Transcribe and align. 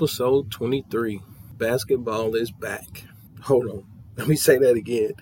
episode 0.00 0.50
23. 0.50 1.20
Basketball 1.58 2.34
is 2.34 2.50
back. 2.50 3.04
Hold 3.42 3.66
on. 3.66 3.84
Let 4.16 4.28
me 4.28 4.34
say 4.34 4.56
that 4.56 4.74
again. 4.74 5.12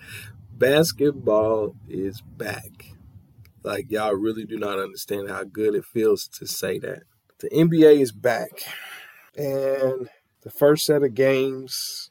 Basketball 0.53 1.75
is 1.89 2.21
back. 2.21 2.93
Like, 3.61 3.91
y'all 3.91 4.13
really 4.13 4.45
do 4.45 4.57
not 4.57 4.79
understand 4.79 5.29
how 5.29 5.43
good 5.43 5.75
it 5.75 5.83
feels 5.83 6.29
to 6.29 6.47
say 6.47 6.79
that. 6.79 7.03
The 7.39 7.49
NBA 7.49 7.99
is 7.99 8.13
back. 8.13 8.51
And 9.35 10.07
the 10.43 10.49
first 10.49 10.85
set 10.85 11.03
of 11.03 11.13
games 11.13 12.09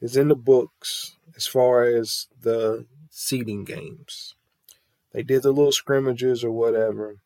is 0.00 0.16
in 0.16 0.28
the 0.28 0.36
books 0.36 1.16
as 1.34 1.48
far 1.48 1.82
as 1.82 2.28
the 2.40 2.86
seeding 3.10 3.64
games. 3.64 4.36
They 5.12 5.24
did 5.24 5.42
the 5.42 5.50
little 5.50 5.72
scrimmages 5.72 6.44
or 6.44 6.52
whatever, 6.52 7.16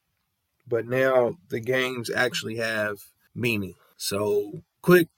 but 0.66 0.86
now 0.86 1.36
the 1.50 1.60
games 1.60 2.08
actually 2.08 2.56
have 2.56 3.00
meaning. 3.34 3.74
So, 3.98 4.62
quick, 4.88 5.08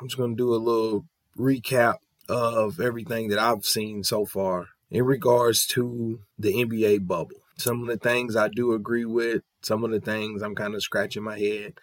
I'm 0.00 0.06
just 0.06 0.16
going 0.16 0.30
to 0.30 0.36
do 0.36 0.54
a 0.54 0.54
little 0.54 1.04
recap 1.36 1.96
of 2.28 2.78
everything 2.78 3.26
that 3.30 3.38
I've 3.40 3.64
seen 3.64 4.04
so 4.04 4.24
far 4.24 4.68
in 4.92 5.04
regards 5.04 5.66
to 5.70 6.20
the 6.38 6.52
NBA 6.52 7.04
bubble. 7.04 7.42
Some 7.56 7.82
of 7.82 7.88
the 7.88 7.96
things 7.96 8.36
I 8.36 8.46
do 8.46 8.72
agree 8.72 9.04
with, 9.04 9.42
some 9.60 9.82
of 9.82 9.90
the 9.90 9.98
things 9.98 10.40
I'm 10.40 10.54
kind 10.54 10.76
of 10.76 10.84
scratching 10.84 11.24
my 11.24 11.36
head. 11.36 11.80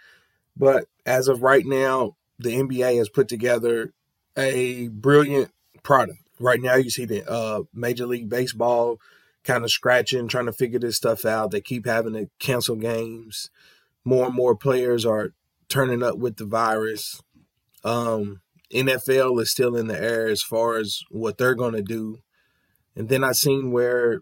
But 0.55 0.85
as 1.05 1.27
of 1.27 1.43
right 1.43 1.65
now, 1.65 2.15
the 2.39 2.55
NBA 2.55 2.99
has 2.99 3.09
put 3.09 3.27
together 3.27 3.91
a 4.37 4.87
brilliant 4.87 5.51
product. 5.83 6.19
Right 6.39 6.61
now, 6.61 6.75
you 6.75 6.89
see 6.89 7.03
the 7.03 7.29
uh, 7.29 7.63
Major 7.73 8.05
League 8.05 8.29
Baseball 8.29 9.01
kind 9.43 9.65
of 9.65 9.71
scratching, 9.71 10.29
trying 10.29 10.45
to 10.45 10.53
figure 10.53 10.79
this 10.79 10.95
stuff 10.95 11.25
out. 11.25 11.51
They 11.51 11.59
keep 11.59 11.85
having 11.85 12.13
to 12.13 12.29
cancel 12.39 12.77
games. 12.77 13.49
More 14.05 14.27
and 14.27 14.35
more 14.35 14.55
players 14.55 15.05
are 15.05 15.33
turning 15.69 16.03
up 16.03 16.17
with 16.17 16.37
the 16.37 16.45
virus. 16.45 17.21
Um, 17.83 18.41
NFL 18.73 19.41
is 19.41 19.51
still 19.51 19.75
in 19.75 19.87
the 19.87 19.99
air 19.99 20.27
as 20.27 20.41
far 20.41 20.77
as 20.77 21.01
what 21.09 21.37
they're 21.37 21.55
going 21.55 21.73
to 21.73 21.81
do. 21.81 22.19
And 22.95 23.09
then 23.09 23.23
I 23.23 23.31
seen 23.31 23.71
where 23.71 24.21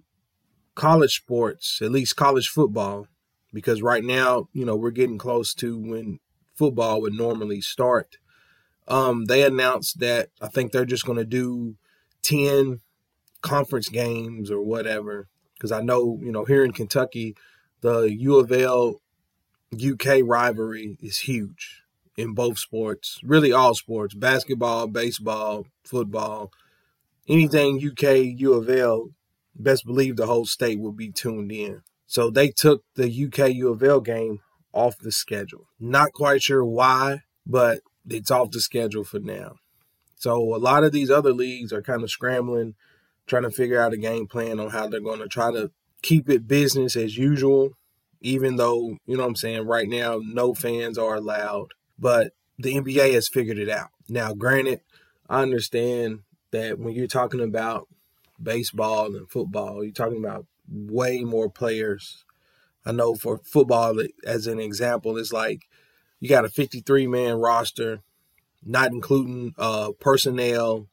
college 0.76 1.16
sports, 1.16 1.80
at 1.82 1.92
least 1.92 2.16
college 2.16 2.50
football, 2.50 3.08
because 3.54 3.82
right 3.82 4.04
now, 4.04 4.50
you 4.54 4.66
know, 4.66 4.76
we're 4.76 4.92
getting 4.92 5.18
close 5.18 5.54
to 5.56 5.80
when 5.80 6.20
football 6.54 7.02
would 7.02 7.14
normally 7.14 7.62
start. 7.62 8.18
Um, 8.88 9.26
they 9.26 9.44
announced 9.44 10.00
that 10.00 10.30
I 10.42 10.48
think 10.48 10.72
they're 10.72 10.86
just 10.86 11.06
going 11.06 11.18
to 11.18 11.26
do 11.26 11.76
10 12.22 12.82
conference 13.42 13.90
games 13.90 14.52
or 14.52 14.62
whatever. 14.62 15.28
Because 15.54 15.72
I 15.72 15.82
know, 15.82 16.20
you 16.22 16.32
know, 16.32 16.46
here 16.46 16.64
in 16.66 16.74
Kentucky, 16.74 17.36
the 17.82 18.14
U 18.14 18.38
of 18.38 18.52
L 18.52 19.02
UK 19.82 20.22
rivalry 20.24 20.98
is 21.02 21.20
huge 21.20 21.84
in 22.18 22.34
both 22.34 22.58
sports, 22.58 23.20
really 23.24 23.52
all 23.52 23.76
sports 23.76 24.14
basketball, 24.14 24.88
baseball, 24.88 25.66
football, 25.84 26.52
anything 27.28 27.78
UK, 27.78 28.40
U 28.40 28.54
of 28.54 28.70
L. 28.70 29.10
Best 29.58 29.86
believe 29.86 30.18
the 30.18 30.26
whole 30.26 30.46
state 30.46 30.80
will 30.80 30.92
be 30.92 31.12
tuned 31.12 31.52
in. 31.52 31.82
So 32.08 32.30
they 32.30 32.50
took 32.50 32.84
the 32.96 33.08
UK 33.08 33.54
U 33.56 33.70
of 33.70 33.84
L 33.84 34.02
game 34.02 34.40
off 34.74 34.98
the 34.98 35.12
schedule. 35.12 35.68
Not 35.80 36.12
quite 36.14 36.42
sure 36.42 36.64
why, 36.64 37.22
but 37.46 37.80
it's 38.08 38.32
off 38.32 38.52
the 38.52 38.60
schedule 38.60 39.04
for 39.04 39.20
now. 39.20 39.56
So 40.18 40.56
a 40.56 40.58
lot 40.58 40.84
of 40.84 40.92
these 40.92 41.10
other 41.10 41.34
leagues 41.34 41.72
are 41.72 41.82
kind 41.82 42.04
of 42.04 42.12
scrambling, 42.12 42.76
trying 43.28 43.44
to 43.44 43.52
figure 43.52 43.80
out 43.80 43.94
a 43.94 43.98
game 43.98 44.28
plan 44.28 44.60
on 44.60 44.70
how 44.70 44.88
they're 44.88 45.00
going 45.00 45.20
to 45.20 45.28
try 45.28 45.52
to 45.52 45.72
keep 46.02 46.30
it 46.30 46.48
business 46.48 46.96
as 46.96 47.18
usual 47.18 47.72
even 48.22 48.56
though, 48.56 48.98
you 49.06 49.18
know 49.18 49.24
what 49.24 49.30
I'm 49.30 49.36
saying, 49.36 49.66
right 49.66 49.88
now 49.88 50.20
no 50.24 50.54
fans 50.54 50.98
are 50.98 51.16
allowed. 51.16 51.68
But 51.98 52.34
the 52.58 52.76
NBA 52.76 53.14
has 53.14 53.28
figured 53.28 53.58
it 53.58 53.70
out. 53.70 53.90
Now, 54.08 54.34
granted, 54.34 54.82
I 55.30 55.42
understand 55.42 56.22
that 56.52 56.80
when 56.80 56.94
you're 56.94 57.08
talking 57.08 57.42
about 57.42 57.88
baseball 58.42 59.16
and 59.16 59.30
football, 59.30 59.84
you're 59.84 59.94
talking 59.94 60.20
about 60.20 60.46
way 60.70 61.22
more 61.22 61.50
players. 61.50 62.24
I 62.86 62.92
know 62.92 63.16
for 63.16 63.40
football, 63.40 64.02
as 64.26 64.48
an 64.48 64.60
example, 64.60 65.18
it's 65.18 65.34
like 65.34 65.64
you 66.20 66.30
got 66.30 66.46
a 66.46 66.50
53 66.50 67.08
man 67.08 67.36
roster, 67.36 68.02
not 68.64 68.92
including 68.92 69.54
uh, 69.58 69.92
personnel, 70.00 70.88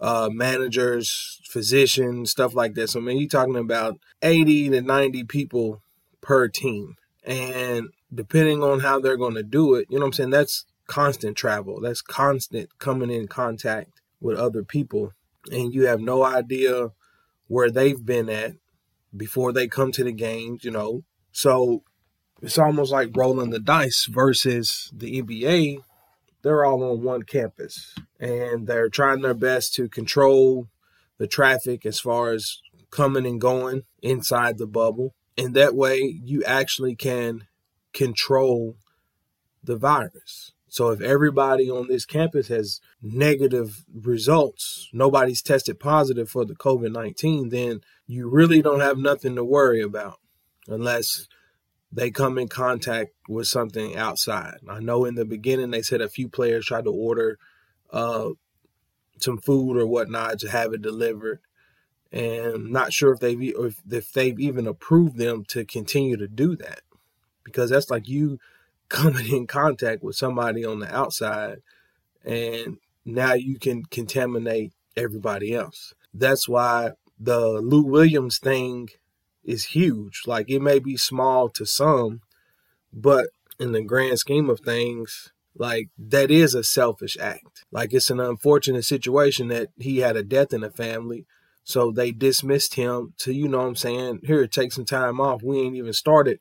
uh, 0.00 0.28
managers, 0.30 1.40
physicians, 1.48 2.30
stuff 2.30 2.54
like 2.54 2.74
that. 2.74 2.88
So, 2.88 3.00
I 3.00 3.02
mean, 3.02 3.18
you're 3.18 3.28
talking 3.28 3.56
about 3.56 3.98
80 4.22 4.70
to 4.70 4.80
90 4.80 5.24
people 5.24 5.82
per 6.24 6.48
team. 6.48 6.96
And 7.24 7.90
depending 8.12 8.62
on 8.62 8.80
how 8.80 8.98
they're 8.98 9.16
going 9.16 9.34
to 9.34 9.42
do 9.42 9.74
it, 9.74 9.86
you 9.88 9.98
know 9.98 10.06
what 10.06 10.08
I'm 10.08 10.12
saying? 10.14 10.30
That's 10.30 10.64
constant 10.86 11.36
travel. 11.36 11.80
That's 11.80 12.02
constant 12.02 12.78
coming 12.78 13.10
in 13.10 13.28
contact 13.28 14.00
with 14.20 14.38
other 14.38 14.64
people. 14.64 15.12
And 15.52 15.72
you 15.72 15.86
have 15.86 16.00
no 16.00 16.24
idea 16.24 16.88
where 17.46 17.70
they've 17.70 18.04
been 18.04 18.28
at 18.28 18.54
before 19.16 19.52
they 19.52 19.68
come 19.68 19.92
to 19.92 20.04
the 20.04 20.12
games, 20.12 20.64
you 20.64 20.70
know. 20.70 21.04
So 21.30 21.82
it's 22.42 22.58
almost 22.58 22.90
like 22.92 23.10
rolling 23.14 23.50
the 23.50 23.60
dice 23.60 24.06
versus 24.10 24.90
the 24.92 25.22
NBA. 25.22 25.78
They're 26.42 26.64
all 26.64 26.82
on 26.82 27.02
one 27.02 27.22
campus 27.22 27.94
and 28.18 28.66
they're 28.66 28.88
trying 28.88 29.22
their 29.22 29.34
best 29.34 29.74
to 29.74 29.88
control 29.88 30.68
the 31.18 31.26
traffic 31.26 31.86
as 31.86 32.00
far 32.00 32.32
as 32.32 32.60
coming 32.90 33.26
and 33.26 33.40
going 33.40 33.82
inside 34.02 34.58
the 34.58 34.66
bubble. 34.66 35.14
And 35.36 35.54
that 35.54 35.74
way 35.74 35.98
you 36.00 36.44
actually 36.44 36.94
can 36.94 37.46
control 37.92 38.76
the 39.62 39.76
virus. 39.76 40.52
So 40.68 40.90
if 40.90 41.00
everybody 41.00 41.70
on 41.70 41.86
this 41.86 42.04
campus 42.04 42.48
has 42.48 42.80
negative 43.00 43.84
results, 43.94 44.88
nobody's 44.92 45.40
tested 45.40 45.78
positive 45.78 46.28
for 46.28 46.44
the 46.44 46.56
COVID 46.56 46.92
19, 46.92 47.50
then 47.50 47.80
you 48.06 48.28
really 48.28 48.60
don't 48.60 48.80
have 48.80 48.98
nothing 48.98 49.36
to 49.36 49.44
worry 49.44 49.80
about 49.80 50.18
unless 50.66 51.28
they 51.92 52.10
come 52.10 52.38
in 52.38 52.48
contact 52.48 53.12
with 53.28 53.46
something 53.46 53.96
outside. 53.96 54.56
I 54.68 54.80
know 54.80 55.04
in 55.04 55.14
the 55.14 55.24
beginning 55.24 55.70
they 55.70 55.82
said 55.82 56.00
a 56.00 56.08
few 56.08 56.28
players 56.28 56.66
tried 56.66 56.84
to 56.84 56.90
order 56.90 57.38
uh, 57.92 58.30
some 59.20 59.38
food 59.38 59.76
or 59.76 59.86
whatnot 59.86 60.40
to 60.40 60.50
have 60.50 60.72
it 60.72 60.82
delivered 60.82 61.38
and 62.14 62.70
not 62.70 62.92
sure 62.92 63.12
if 63.12 63.18
they've 63.18 63.42
if, 63.42 63.82
if 63.90 64.12
they've 64.12 64.38
even 64.38 64.68
approved 64.68 65.18
them 65.18 65.44
to 65.48 65.64
continue 65.64 66.16
to 66.16 66.28
do 66.28 66.54
that. 66.56 66.80
Because 67.42 67.70
that's 67.70 67.90
like 67.90 68.08
you 68.08 68.38
coming 68.88 69.26
in 69.34 69.46
contact 69.46 70.02
with 70.04 70.14
somebody 70.14 70.64
on 70.64 70.78
the 70.78 70.94
outside 70.94 71.60
and 72.24 72.78
now 73.04 73.32
you 73.32 73.58
can 73.58 73.84
contaminate 73.86 74.72
everybody 74.96 75.52
else. 75.52 75.94
That's 76.12 76.48
why 76.48 76.92
the 77.18 77.40
lou 77.60 77.82
williams 77.82 78.38
thing 78.38 78.90
is 79.42 79.66
huge. 79.66 80.22
Like 80.26 80.48
it 80.48 80.62
may 80.62 80.78
be 80.78 80.96
small 80.96 81.48
to 81.50 81.66
some 81.66 82.20
but 82.92 83.30
in 83.58 83.72
the 83.72 83.82
grand 83.82 84.20
scheme 84.20 84.48
of 84.48 84.60
things 84.60 85.32
like 85.56 85.88
that 85.98 86.30
is 86.30 86.54
a 86.54 86.62
selfish 86.62 87.16
act. 87.20 87.64
Like 87.72 87.92
it's 87.92 88.10
an 88.10 88.20
unfortunate 88.20 88.84
situation 88.84 89.48
that 89.48 89.70
he 89.78 89.98
had 89.98 90.16
a 90.16 90.22
death 90.22 90.52
in 90.52 90.60
the 90.60 90.70
family 90.70 91.26
so 91.64 91.90
they 91.90 92.12
dismissed 92.12 92.74
him 92.74 93.14
to, 93.18 93.32
you 93.32 93.48
know 93.48 93.58
what 93.58 93.66
I'm 93.66 93.76
saying, 93.76 94.20
here, 94.24 94.46
take 94.46 94.72
some 94.72 94.84
time 94.84 95.20
off. 95.20 95.42
We 95.42 95.60
ain't 95.60 95.76
even 95.76 95.94
started 95.94 96.38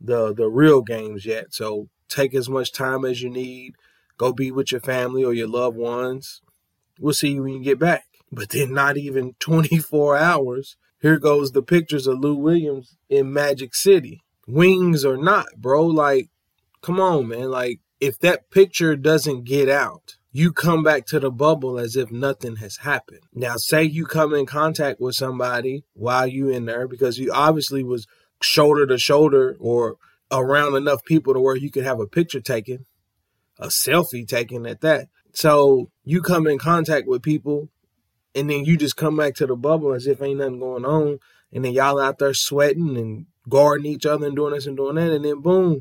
the 0.00 0.34
the 0.34 0.48
real 0.48 0.82
games 0.82 1.24
yet. 1.24 1.54
So 1.54 1.88
take 2.08 2.34
as 2.34 2.48
much 2.48 2.72
time 2.72 3.04
as 3.04 3.22
you 3.22 3.30
need. 3.30 3.74
Go 4.18 4.32
be 4.32 4.50
with 4.50 4.72
your 4.72 4.80
family 4.80 5.24
or 5.24 5.32
your 5.32 5.48
loved 5.48 5.76
ones. 5.76 6.42
We'll 6.98 7.14
see 7.14 7.32
you 7.32 7.42
when 7.42 7.54
you 7.54 7.62
get 7.62 7.78
back. 7.78 8.06
But 8.32 8.50
then 8.50 8.74
not 8.74 8.96
even 8.96 9.34
24 9.40 10.16
hours. 10.16 10.76
Here 11.00 11.18
goes 11.18 11.52
the 11.52 11.62
pictures 11.62 12.06
of 12.06 12.18
Lou 12.18 12.34
Williams 12.34 12.96
in 13.08 13.32
Magic 13.32 13.74
City. 13.74 14.22
Wings 14.48 15.04
or 15.04 15.16
not, 15.16 15.46
bro. 15.56 15.84
Like, 15.84 16.30
come 16.80 17.00
on, 17.00 17.28
man. 17.28 17.50
Like, 17.50 17.80
if 18.00 18.18
that 18.20 18.50
picture 18.50 18.96
doesn't 18.96 19.44
get 19.44 19.68
out, 19.68 20.16
you 20.36 20.52
come 20.52 20.82
back 20.82 21.06
to 21.06 21.18
the 21.18 21.30
bubble 21.30 21.78
as 21.78 21.96
if 21.96 22.12
nothing 22.12 22.56
has 22.56 22.76
happened. 22.78 23.22
Now, 23.32 23.56
say 23.56 23.84
you 23.84 24.04
come 24.04 24.34
in 24.34 24.44
contact 24.44 25.00
with 25.00 25.14
somebody 25.14 25.84
while 25.94 26.26
you 26.26 26.50
in 26.50 26.66
there 26.66 26.86
because 26.86 27.18
you 27.18 27.32
obviously 27.32 27.82
was 27.82 28.06
shoulder 28.42 28.86
to 28.86 28.98
shoulder 28.98 29.56
or 29.58 29.96
around 30.30 30.76
enough 30.76 31.02
people 31.06 31.32
to 31.32 31.40
where 31.40 31.56
you 31.56 31.70
could 31.70 31.84
have 31.84 32.00
a 32.00 32.06
picture 32.06 32.42
taken, 32.42 32.84
a 33.58 33.68
selfie 33.68 34.28
taken 34.28 34.66
at 34.66 34.82
that. 34.82 35.08
So 35.32 35.90
you 36.04 36.20
come 36.20 36.46
in 36.46 36.58
contact 36.58 37.08
with 37.08 37.22
people 37.22 37.70
and 38.34 38.50
then 38.50 38.66
you 38.66 38.76
just 38.76 38.98
come 38.98 39.16
back 39.16 39.36
to 39.36 39.46
the 39.46 39.56
bubble 39.56 39.94
as 39.94 40.06
if 40.06 40.20
ain't 40.20 40.40
nothing 40.40 40.60
going 40.60 40.84
on. 40.84 41.18
And 41.50 41.64
then 41.64 41.72
y'all 41.72 41.98
out 41.98 42.18
there 42.18 42.34
sweating 42.34 42.98
and 42.98 43.24
guarding 43.48 43.90
each 43.90 44.04
other 44.04 44.26
and 44.26 44.36
doing 44.36 44.52
this 44.52 44.66
and 44.66 44.76
doing 44.76 44.96
that. 44.96 45.12
And 45.12 45.24
then 45.24 45.40
boom, 45.40 45.80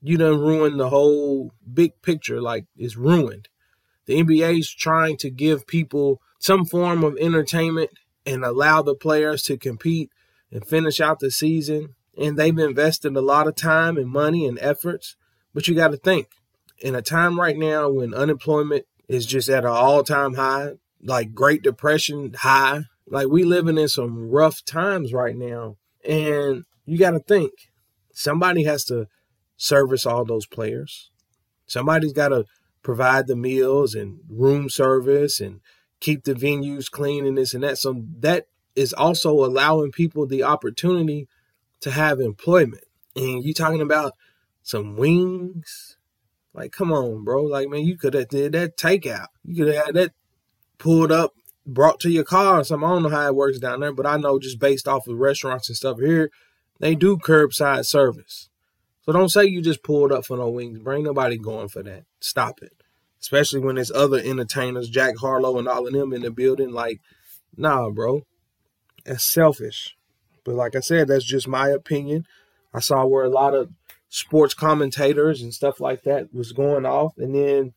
you 0.00 0.16
done 0.16 0.40
ruined 0.40 0.80
the 0.80 0.88
whole 0.88 1.52
big 1.70 2.00
picture. 2.00 2.40
Like 2.40 2.64
it's 2.74 2.96
ruined. 2.96 3.48
The 4.06 4.22
NBA 4.22 4.60
is 4.60 4.70
trying 4.72 5.16
to 5.18 5.30
give 5.30 5.66
people 5.66 6.20
some 6.38 6.64
form 6.64 7.04
of 7.04 7.16
entertainment 7.18 7.90
and 8.26 8.44
allow 8.44 8.82
the 8.82 8.94
players 8.94 9.42
to 9.44 9.56
compete 9.56 10.10
and 10.50 10.66
finish 10.66 11.00
out 11.00 11.20
the 11.20 11.30
season. 11.30 11.94
And 12.16 12.36
they've 12.36 12.56
invested 12.58 13.16
a 13.16 13.20
lot 13.20 13.46
of 13.46 13.56
time 13.56 13.96
and 13.96 14.08
money 14.08 14.46
and 14.46 14.58
efforts. 14.60 15.16
But 15.54 15.68
you 15.68 15.74
got 15.74 15.92
to 15.92 15.96
think 15.96 16.28
in 16.78 16.94
a 16.94 17.02
time 17.02 17.38
right 17.38 17.56
now 17.56 17.88
when 17.88 18.12
unemployment 18.12 18.84
is 19.08 19.26
just 19.26 19.48
at 19.48 19.64
an 19.64 19.70
all 19.70 20.02
time 20.02 20.34
high, 20.34 20.72
like 21.02 21.34
Great 21.34 21.62
Depression 21.62 22.34
high, 22.34 22.84
like 23.06 23.28
we 23.28 23.44
living 23.44 23.78
in 23.78 23.88
some 23.88 24.30
rough 24.30 24.64
times 24.64 25.12
right 25.12 25.36
now. 25.36 25.76
And 26.06 26.64
you 26.84 26.98
got 26.98 27.12
to 27.12 27.20
think 27.20 27.52
somebody 28.12 28.64
has 28.64 28.84
to 28.86 29.06
service 29.56 30.06
all 30.06 30.24
those 30.24 30.46
players. 30.46 31.10
Somebody's 31.66 32.12
got 32.12 32.28
to 32.28 32.44
provide 32.82 33.26
the 33.26 33.36
meals 33.36 33.94
and 33.94 34.20
room 34.28 34.68
service 34.68 35.40
and 35.40 35.60
keep 36.00 36.24
the 36.24 36.34
venues 36.34 36.90
clean 36.90 37.24
and 37.26 37.38
this 37.38 37.54
and 37.54 37.62
that. 37.62 37.78
So 37.78 38.04
that 38.20 38.46
is 38.74 38.92
also 38.92 39.32
allowing 39.32 39.92
people 39.92 40.26
the 40.26 40.42
opportunity 40.42 41.28
to 41.80 41.90
have 41.90 42.20
employment. 42.20 42.84
And 43.14 43.44
you 43.44 43.54
talking 43.54 43.80
about 43.80 44.14
some 44.62 44.96
wings? 44.96 45.96
Like, 46.54 46.72
come 46.72 46.92
on, 46.92 47.24
bro. 47.24 47.42
Like, 47.44 47.68
man, 47.68 47.84
you 47.84 47.96
could 47.96 48.14
have 48.14 48.28
did 48.28 48.52
that 48.52 48.76
takeout. 48.76 49.28
You 49.44 49.64
could 49.64 49.74
have 49.74 49.86
had 49.86 49.94
that 49.94 50.12
pulled 50.78 51.12
up, 51.12 51.34
brought 51.66 52.00
to 52.00 52.10
your 52.10 52.24
car 52.24 52.60
or 52.60 52.64
something. 52.64 52.88
I 52.88 52.92
don't 52.92 53.04
know 53.04 53.08
how 53.08 53.26
it 53.26 53.34
works 53.34 53.58
down 53.58 53.80
there, 53.80 53.92
but 53.92 54.06
I 54.06 54.16
know 54.16 54.38
just 54.38 54.58
based 54.58 54.88
off 54.88 55.06
of 55.06 55.18
restaurants 55.18 55.68
and 55.68 55.76
stuff 55.76 55.98
here, 55.98 56.30
they 56.80 56.94
do 56.94 57.16
curbside 57.16 57.86
service. 57.86 58.48
So 59.04 59.12
don't 59.12 59.30
say 59.30 59.44
you 59.44 59.62
just 59.62 59.82
pulled 59.82 60.12
up 60.12 60.24
for 60.24 60.36
no 60.36 60.48
wings. 60.48 60.78
Bring 60.78 61.04
nobody 61.04 61.36
going 61.36 61.68
for 61.68 61.82
that. 61.82 62.04
Stop 62.20 62.62
it. 62.62 62.72
Especially 63.20 63.60
when 63.60 63.76
there's 63.76 63.90
other 63.90 64.18
entertainers, 64.18 64.88
Jack 64.88 65.16
Harlow 65.18 65.58
and 65.58 65.68
all 65.68 65.86
of 65.86 65.92
them 65.92 66.12
in 66.12 66.22
the 66.22 66.30
building. 66.30 66.72
Like, 66.72 67.00
nah, 67.56 67.90
bro. 67.90 68.22
That's 69.04 69.24
selfish. 69.24 69.96
But 70.44 70.54
like 70.54 70.76
I 70.76 70.80
said, 70.80 71.08
that's 71.08 71.24
just 71.24 71.48
my 71.48 71.68
opinion. 71.68 72.26
I 72.74 72.80
saw 72.80 73.04
where 73.04 73.24
a 73.24 73.28
lot 73.30 73.54
of 73.54 73.70
sports 74.08 74.54
commentators 74.54 75.42
and 75.42 75.54
stuff 75.54 75.80
like 75.80 76.02
that 76.02 76.34
was 76.34 76.52
going 76.52 76.84
off, 76.84 77.16
and 77.16 77.34
then 77.34 77.72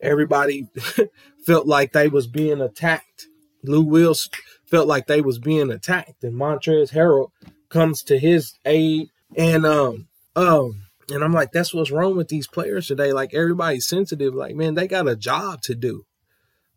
everybody 0.00 0.68
felt 1.46 1.66
like 1.66 1.92
they 1.92 2.08
was 2.08 2.26
being 2.26 2.60
attacked. 2.60 3.26
Lou 3.62 3.82
Wills 3.82 4.30
felt 4.64 4.86
like 4.86 5.06
they 5.06 5.20
was 5.20 5.38
being 5.38 5.70
attacked, 5.70 6.22
and 6.24 6.34
Montrezl 6.34 6.92
Harrell 6.92 7.30
comes 7.68 8.02
to 8.04 8.18
his 8.18 8.58
aid, 8.64 9.08
and 9.36 9.66
um 9.66 10.08
um 10.36 10.86
and 11.10 11.22
I'm 11.22 11.32
like, 11.32 11.52
that's 11.52 11.72
what's 11.72 11.90
wrong 11.90 12.16
with 12.16 12.28
these 12.28 12.48
players 12.48 12.88
today. 12.88 13.12
Like 13.12 13.32
everybody's 13.32 13.86
sensitive. 13.86 14.34
Like, 14.34 14.56
man, 14.56 14.74
they 14.74 14.88
got 14.88 15.08
a 15.08 15.16
job 15.16 15.62
to 15.62 15.74
do. 15.74 16.04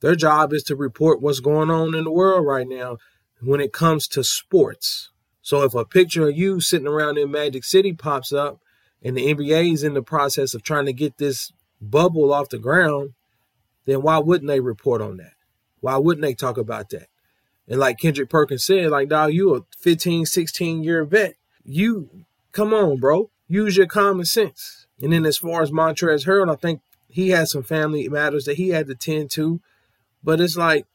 Their 0.02 0.16
job 0.16 0.54
is 0.54 0.64
to 0.64 0.76
report 0.76 1.22
what's 1.22 1.40
going 1.40 1.70
on 1.70 1.96
in 1.96 2.04
the 2.04 2.12
world 2.12 2.46
right 2.46 2.68
now 2.68 2.98
when 3.42 3.60
it 3.60 3.74
comes 3.74 4.08
to 4.10 4.24
sports. 4.24 5.10
So 5.42 5.64
if 5.64 5.74
a 5.74 5.84
picture 5.84 6.30
of 6.30 6.38
you 6.38 6.62
sitting 6.62 6.88
around 6.88 7.18
in 7.18 7.32
Magic 7.32 7.64
City 7.64 7.94
pops 7.94 8.32
up 8.32 8.60
and 9.02 9.18
the 9.18 9.34
NBA 9.34 9.74
is 9.74 9.84
in 9.84 9.94
the 9.94 10.04
process 10.04 10.54
of 10.54 10.64
trying 10.64 10.86
to 10.86 10.94
get 10.94 11.18
this 11.18 11.52
bubble 11.82 12.32
off 12.32 12.50
the 12.50 12.60
ground, 12.60 13.14
then 13.86 14.02
why 14.02 14.20
wouldn't 14.20 14.48
they 14.48 14.60
report 14.60 15.02
on 15.02 15.18
that? 15.18 15.34
Why 15.80 15.98
wouldn't 15.98 16.22
they 16.22 16.34
talk 16.34 16.58
about 16.58 16.90
that? 16.90 17.08
And 17.68 17.80
like 17.80 18.00
Kendrick 18.00 18.30
Perkins 18.30 18.64
said, 18.64 18.92
like, 18.92 19.10
dog, 19.10 19.34
you 19.34 19.56
a 19.56 19.62
15, 19.80 20.26
16 20.26 20.84
year 20.84 21.04
vet. 21.04 21.36
You, 21.64 22.10
come 22.52 22.74
on, 22.74 22.98
bro. 22.98 23.32
Use 23.50 23.76
your 23.76 23.88
common 23.88 24.26
sense. 24.26 24.88
And 25.02 25.12
then 25.12 25.26
as 25.26 25.38
far 25.38 25.62
as 25.62 25.72
Montrezl 25.72 26.26
Harrell, 26.26 26.54
I 26.54 26.56
think 26.56 26.82
he 27.08 27.30
had 27.30 27.50
some 27.50 27.64
family 27.64 28.08
matters 28.08 28.46
that 28.46 28.58
he 28.58 28.70
had 28.70 28.88
to 28.88 28.96
tend 28.96 29.32
to. 29.32 29.60
But 30.24 30.40
it's 30.40 30.56
like 30.56 30.86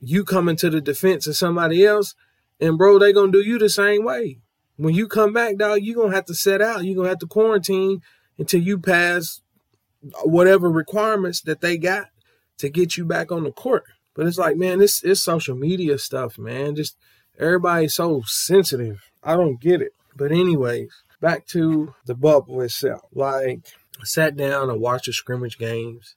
you 0.00 0.24
coming 0.24 0.56
to 0.56 0.70
the 0.70 0.80
defense 0.80 1.26
of 1.26 1.36
somebody 1.36 1.84
else, 1.84 2.14
and 2.60 2.78
bro, 2.78 2.98
they 2.98 3.12
gonna 3.12 3.32
do 3.32 3.40
you 3.40 3.58
the 3.58 3.68
same 3.68 4.04
way. 4.04 4.38
When 4.76 4.94
you 4.94 5.08
come 5.08 5.32
back, 5.32 5.56
dog, 5.56 5.82
you 5.82 5.94
gonna 5.94 6.14
have 6.14 6.26
to 6.26 6.34
set 6.34 6.62
out. 6.62 6.84
you 6.84 6.94
gonna 6.94 7.08
have 7.08 7.18
to 7.18 7.26
quarantine 7.26 8.00
until 8.38 8.62
you 8.62 8.78
pass 8.78 9.42
whatever 10.22 10.70
requirements 10.70 11.40
that 11.42 11.60
they 11.60 11.76
got 11.76 12.06
to 12.58 12.68
get 12.68 12.96
you 12.96 13.04
back 13.04 13.32
on 13.32 13.42
the 13.44 13.50
court. 13.50 13.84
But 14.14 14.26
it's 14.26 14.38
like, 14.38 14.56
man, 14.56 14.78
this 14.78 15.02
is 15.02 15.22
social 15.22 15.56
media 15.56 15.98
stuff, 15.98 16.38
man. 16.38 16.76
Just 16.76 16.96
everybody's 17.38 17.94
so 17.94 18.22
sensitive. 18.26 19.10
I 19.22 19.36
don't 19.36 19.60
get 19.60 19.82
it. 19.82 19.92
But 20.16 20.32
anyways, 20.32 20.90
back 21.20 21.46
to 21.48 21.94
the 22.06 22.14
bubble 22.14 22.60
itself. 22.60 23.02
Like, 23.12 23.66
I 24.00 24.04
sat 24.04 24.36
down 24.36 24.70
and 24.70 24.80
watched 24.80 25.06
the 25.06 25.12
scrimmage 25.12 25.58
games. 25.58 26.14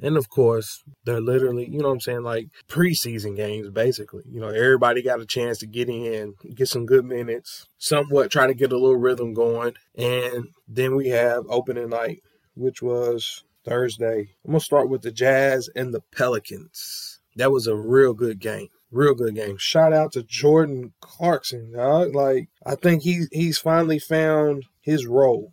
And 0.00 0.16
of 0.16 0.28
course, 0.28 0.82
they're 1.04 1.20
literally, 1.20 1.68
you 1.70 1.78
know 1.78 1.88
what 1.88 1.94
I'm 1.94 2.00
saying, 2.00 2.22
like 2.22 2.48
preseason 2.68 3.36
games, 3.36 3.70
basically. 3.70 4.24
You 4.28 4.40
know, 4.40 4.48
everybody 4.48 5.00
got 5.00 5.20
a 5.20 5.26
chance 5.26 5.58
to 5.58 5.66
get 5.66 5.88
in, 5.88 6.34
get 6.54 6.66
some 6.68 6.86
good 6.86 7.04
minutes, 7.04 7.66
somewhat 7.78 8.30
try 8.30 8.48
to 8.48 8.54
get 8.54 8.72
a 8.72 8.78
little 8.78 8.96
rhythm 8.96 9.32
going. 9.32 9.74
And 9.94 10.48
then 10.66 10.96
we 10.96 11.10
have 11.10 11.44
opening 11.48 11.90
night, 11.90 12.22
which 12.56 12.82
was 12.82 13.44
Thursday. 13.64 14.30
I'm 14.44 14.50
going 14.50 14.58
to 14.58 14.64
start 14.64 14.88
with 14.88 15.02
the 15.02 15.12
Jazz 15.12 15.70
and 15.76 15.94
the 15.94 16.00
Pelicans. 16.00 17.20
That 17.36 17.52
was 17.52 17.68
a 17.68 17.76
real 17.76 18.12
good 18.12 18.40
game. 18.40 18.68
Real 18.92 19.14
good 19.14 19.34
game. 19.34 19.56
Shout 19.56 19.92
out 19.92 20.12
to 20.12 20.22
Jordan 20.22 20.92
Clarkson, 21.00 21.72
dog. 21.72 22.14
Like, 22.14 22.48
I 22.64 22.76
think 22.76 23.02
he, 23.02 23.24
he's 23.32 23.58
finally 23.58 23.98
found 23.98 24.66
his 24.80 25.06
role. 25.06 25.52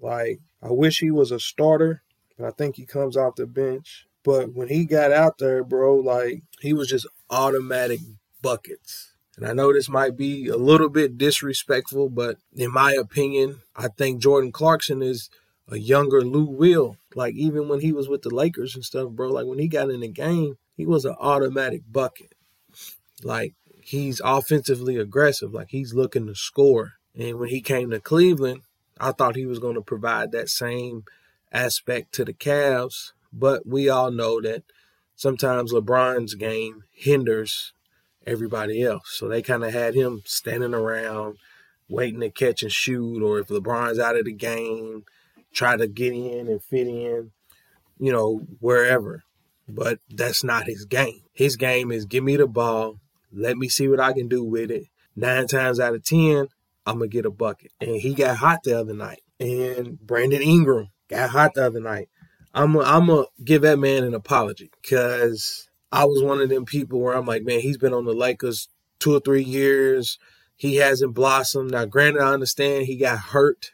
Like, 0.00 0.40
I 0.62 0.70
wish 0.70 1.00
he 1.00 1.10
was 1.10 1.30
a 1.30 1.40
starter 1.40 2.02
but 2.42 2.48
I 2.48 2.50
think 2.50 2.76
he 2.76 2.86
comes 2.86 3.16
off 3.16 3.36
the 3.36 3.46
bench. 3.46 4.06
But 4.24 4.52
when 4.52 4.68
he 4.68 4.84
got 4.84 5.12
out 5.12 5.38
there, 5.38 5.64
bro, 5.64 5.96
like 5.96 6.42
he 6.60 6.72
was 6.72 6.88
just 6.88 7.06
automatic 7.30 8.00
buckets. 8.40 9.12
And 9.36 9.46
I 9.46 9.52
know 9.52 9.72
this 9.72 9.88
might 9.88 10.16
be 10.16 10.48
a 10.48 10.56
little 10.56 10.88
bit 10.88 11.18
disrespectful, 11.18 12.10
but 12.10 12.36
in 12.54 12.72
my 12.72 12.92
opinion, 12.92 13.62
I 13.74 13.88
think 13.88 14.20
Jordan 14.20 14.52
Clarkson 14.52 15.02
is 15.02 15.30
a 15.68 15.78
younger 15.78 16.20
Lou 16.20 16.44
Will. 16.44 16.96
Like 17.14 17.34
even 17.34 17.68
when 17.68 17.80
he 17.80 17.92
was 17.92 18.08
with 18.08 18.22
the 18.22 18.34
Lakers 18.34 18.74
and 18.74 18.84
stuff, 18.84 19.10
bro, 19.10 19.30
like 19.30 19.46
when 19.46 19.58
he 19.58 19.68
got 19.68 19.90
in 19.90 20.00
the 20.00 20.08
game, 20.08 20.58
he 20.76 20.86
was 20.86 21.04
an 21.04 21.16
automatic 21.18 21.82
bucket. 21.90 22.31
Like 23.24 23.54
he's 23.80 24.20
offensively 24.24 24.96
aggressive, 24.96 25.52
like 25.52 25.70
he's 25.70 25.94
looking 25.94 26.26
to 26.26 26.34
score. 26.34 26.94
And 27.18 27.38
when 27.38 27.50
he 27.50 27.60
came 27.60 27.90
to 27.90 28.00
Cleveland, 28.00 28.62
I 28.98 29.12
thought 29.12 29.36
he 29.36 29.46
was 29.46 29.58
going 29.58 29.74
to 29.74 29.82
provide 29.82 30.32
that 30.32 30.48
same 30.48 31.04
aspect 31.52 32.12
to 32.14 32.24
the 32.24 32.32
Cavs, 32.32 33.12
but 33.32 33.66
we 33.66 33.88
all 33.88 34.10
know 34.10 34.40
that 34.40 34.62
sometimes 35.16 35.72
LeBron's 35.72 36.34
game 36.34 36.84
hinders 36.92 37.72
everybody 38.26 38.82
else. 38.82 39.10
So 39.18 39.28
they 39.28 39.42
kind 39.42 39.64
of 39.64 39.72
had 39.72 39.94
him 39.94 40.22
standing 40.24 40.74
around 40.74 41.38
waiting 41.88 42.20
to 42.20 42.30
catch 42.30 42.62
and 42.62 42.72
shoot, 42.72 43.22
or 43.22 43.38
if 43.38 43.48
LeBron's 43.48 43.98
out 43.98 44.16
of 44.16 44.24
the 44.24 44.32
game, 44.32 45.04
try 45.52 45.76
to 45.76 45.86
get 45.86 46.12
in 46.12 46.48
and 46.48 46.62
fit 46.62 46.86
in, 46.86 47.30
you 47.98 48.12
know, 48.12 48.46
wherever. 48.60 49.24
But 49.68 50.00
that's 50.08 50.42
not 50.42 50.66
his 50.66 50.84
game. 50.84 51.22
His 51.32 51.56
game 51.56 51.92
is 51.92 52.06
give 52.06 52.24
me 52.24 52.36
the 52.36 52.46
ball, 52.46 52.98
let 53.32 53.56
me 53.56 53.68
see 53.68 53.88
what 53.88 54.00
I 54.00 54.12
can 54.12 54.28
do 54.28 54.44
with 54.44 54.70
it. 54.70 54.86
Nine 55.16 55.46
times 55.46 55.80
out 55.80 55.94
of 55.94 56.04
ten, 56.04 56.48
I'm 56.86 56.98
gonna 56.98 57.08
get 57.08 57.26
a 57.26 57.30
bucket. 57.30 57.72
And 57.80 57.96
he 57.96 58.14
got 58.14 58.38
hot 58.38 58.60
the 58.64 58.78
other 58.78 58.94
night. 58.94 59.22
And 59.38 59.98
Brandon 60.00 60.42
Ingram 60.42 60.90
got 61.08 61.30
hot 61.30 61.54
the 61.54 61.66
other 61.66 61.80
night. 61.80 62.08
I'm 62.54 62.76
I'm 62.78 63.06
gonna 63.06 63.24
give 63.42 63.62
that 63.62 63.78
man 63.78 64.04
an 64.04 64.14
apology 64.14 64.70
because 64.80 65.68
I 65.90 66.04
was 66.04 66.22
one 66.22 66.40
of 66.40 66.48
them 66.48 66.64
people 66.64 67.00
where 67.00 67.14
I'm 67.14 67.26
like, 67.26 67.44
man, 67.44 67.60
he's 67.60 67.78
been 67.78 67.94
on 67.94 68.04
the 68.04 68.14
Lakers 68.14 68.68
two 68.98 69.14
or 69.14 69.20
three 69.20 69.42
years. 69.42 70.18
He 70.56 70.76
hasn't 70.76 71.14
blossomed. 71.14 71.72
Now, 71.72 71.86
granted, 71.86 72.22
I 72.22 72.32
understand 72.32 72.86
he 72.86 72.96
got 72.96 73.18
hurt. 73.18 73.72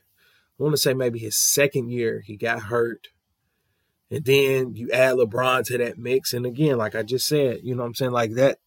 I 0.58 0.62
want 0.62 0.72
to 0.72 0.78
say 0.78 0.94
maybe 0.94 1.18
his 1.18 1.36
second 1.36 1.90
year 1.90 2.22
he 2.24 2.36
got 2.36 2.62
hurt. 2.62 3.08
And 4.10 4.24
then 4.24 4.74
you 4.74 4.90
add 4.90 5.16
LeBron 5.16 5.64
to 5.66 5.78
that 5.78 5.98
mix. 5.98 6.32
And 6.32 6.46
again, 6.46 6.78
like 6.78 6.94
I 6.94 7.02
just 7.02 7.26
said, 7.26 7.60
you 7.62 7.74
know 7.74 7.82
what 7.82 7.88
I'm 7.88 7.94
saying? 7.94 8.12
Like 8.12 8.32
that 8.34 8.58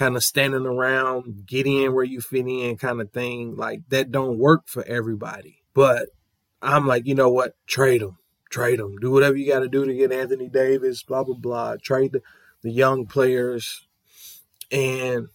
kind 0.00 0.16
of 0.16 0.24
standing 0.24 0.64
around, 0.64 1.44
get 1.44 1.66
in 1.66 1.92
where 1.92 2.04
you 2.04 2.22
fit 2.22 2.46
in 2.46 2.74
kind 2.78 3.02
of 3.02 3.12
thing, 3.12 3.54
like 3.54 3.82
that 3.90 4.10
don't 4.10 4.38
work 4.38 4.62
for 4.64 4.82
everybody. 4.84 5.62
But 5.74 6.08
I'm 6.62 6.86
like, 6.86 7.06
you 7.06 7.14
know 7.14 7.28
what? 7.28 7.54
Trade 7.66 8.00
him. 8.00 8.16
Trade 8.48 8.80
him. 8.80 8.96
Do 8.96 9.10
whatever 9.10 9.36
you 9.36 9.46
got 9.46 9.58
to 9.58 9.68
do 9.68 9.84
to 9.84 9.94
get 9.94 10.10
Anthony 10.10 10.48
Davis, 10.48 11.02
blah, 11.02 11.22
blah, 11.22 11.36
blah. 11.36 11.76
Trade 11.82 12.12
the, 12.12 12.22
the 12.62 12.70
young 12.70 13.04
players. 13.04 13.86
And 14.72 15.28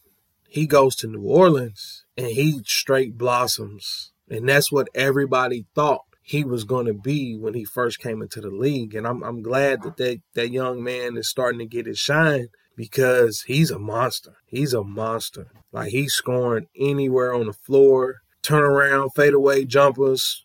he 0.49 0.65
goes 0.65 0.95
to 0.95 1.07
New 1.07 1.21
Orleans 1.21 2.03
and 2.17 2.25
he 2.25 2.63
straight 2.65 3.19
blossoms. 3.19 4.13
And 4.31 4.49
that's 4.49 4.71
what 4.71 4.89
everybody 4.95 5.67
thought 5.75 6.05
he 6.23 6.43
was 6.43 6.63
going 6.63 6.87
to 6.87 6.93
be 6.95 7.37
when 7.37 7.53
he 7.53 7.65
first 7.65 7.99
came 7.99 8.19
into 8.19 8.41
the 8.41 8.49
league. 8.49 8.95
And 8.95 9.05
I'm, 9.05 9.21
I'm 9.23 9.43
glad 9.43 9.83
that, 9.83 9.97
that 9.97 10.21
that 10.33 10.49
young 10.49 10.83
man 10.83 11.17
is 11.17 11.29
starting 11.29 11.59
to 11.59 11.67
get 11.67 11.85
his 11.85 11.99
shine 11.99 12.47
because 12.75 13.43
he's 13.47 13.71
a 13.71 13.79
monster. 13.79 14.35
He's 14.45 14.73
a 14.73 14.83
monster. 14.83 15.47
Like 15.71 15.91
he's 15.91 16.13
scoring 16.13 16.67
anywhere 16.77 17.33
on 17.33 17.47
the 17.47 17.53
floor, 17.53 18.17
turn 18.41 18.63
around, 18.63 19.11
fade 19.11 19.33
away 19.33 19.65
jumpers, 19.65 20.43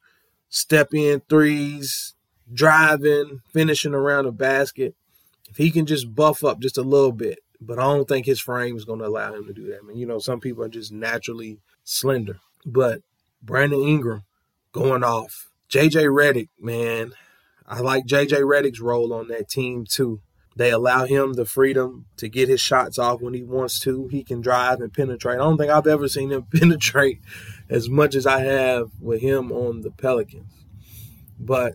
step 0.49 0.95
in 0.95 1.23
threes, 1.29 2.15
driving, 2.53 3.41
finishing 3.53 3.95
around 3.95 4.25
the 4.25 4.33
basket. 4.33 4.95
If 5.49 5.57
he 5.57 5.71
can 5.71 5.87
just 5.87 6.15
buff 6.15 6.45
up 6.45 6.61
just 6.61 6.79
a 6.79 6.83
little 6.83 7.13
bit, 7.13 7.41
but 7.61 7.79
I 7.79 7.83
don't 7.83 8.09
think 8.09 8.27
his 8.27 8.41
frame 8.41 8.77
is 8.77 8.85
going 8.85 9.01
to 9.01 9.07
allow 9.07 9.35
him 9.35 9.47
to 9.47 9.53
do 9.53 9.67
that. 9.67 9.81
I 9.83 9.87
mean, 9.87 9.99
you 9.99 10.07
know, 10.07 10.19
some 10.19 10.41
people 10.41 10.63
are 10.65 10.69
just 10.69 10.93
naturally 10.93 11.59
slender. 11.85 12.39
But 12.65 13.03
Brandon 13.43 13.83
Ingram 13.83 14.25
going 14.73 15.05
off. 15.05 15.49
JJ 15.69 16.07
Redick, 16.07 16.49
man, 16.59 17.13
I 17.67 17.81
like 17.81 18.07
JJ 18.07 18.41
Redick's 18.41 18.81
role 18.81 19.13
on 19.13 19.29
that 19.29 19.49
team 19.49 19.85
too. 19.89 20.21
They 20.57 20.71
allow 20.71 21.07
him 21.07 21.35
the 21.35 21.45
freedom 21.47 22.07
to 22.17 22.29
get 22.29 22.49
his 22.49 22.61
shots 22.61 22.99
off 22.99 23.21
when 23.21 23.35
he 23.35 23.43
wants 23.43 23.79
to. 23.81 24.09
He 24.09 24.25
can 24.25 24.41
drive 24.41 24.81
and 24.81 24.93
penetrate. 24.93 25.37
I 25.37 25.43
don't 25.43 25.57
think 25.57 25.71
I've 25.71 25.87
ever 25.87 26.09
seen 26.09 26.31
him 26.31 26.43
penetrate 26.55 27.21
as 27.69 27.89
much 27.89 28.15
as 28.15 28.27
I 28.27 28.41
have 28.41 28.91
with 29.01 29.21
him 29.21 29.53
on 29.53 29.83
the 29.83 29.91
Pelicans. 29.91 30.53
But 31.39 31.75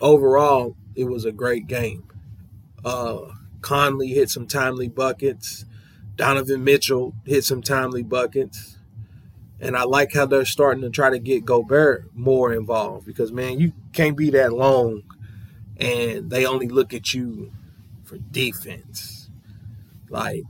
overall, 0.00 0.76
it 0.94 1.04
was 1.04 1.24
a 1.24 1.32
great 1.32 1.66
game. 1.66 2.04
Uh, 2.84 3.32
Conley 3.60 4.08
hit 4.08 4.30
some 4.30 4.46
timely 4.46 4.88
buckets. 4.88 5.64
Donovan 6.16 6.64
Mitchell 6.64 7.14
hit 7.24 7.44
some 7.44 7.62
timely 7.62 8.02
buckets. 8.02 8.78
And 9.60 9.76
I 9.76 9.84
like 9.84 10.12
how 10.12 10.26
they're 10.26 10.44
starting 10.44 10.82
to 10.82 10.90
try 10.90 11.10
to 11.10 11.18
get 11.18 11.44
Gobert 11.44 12.06
more 12.14 12.52
involved 12.52 13.06
because, 13.06 13.30
man, 13.30 13.60
you 13.60 13.72
can't 13.92 14.16
be 14.16 14.30
that 14.30 14.52
long 14.52 15.02
and 15.76 16.30
they 16.30 16.44
only 16.46 16.68
look 16.68 16.92
at 16.92 17.14
you 17.14 17.52
for 18.12 18.18
defense. 18.18 19.30
Like, 20.10 20.42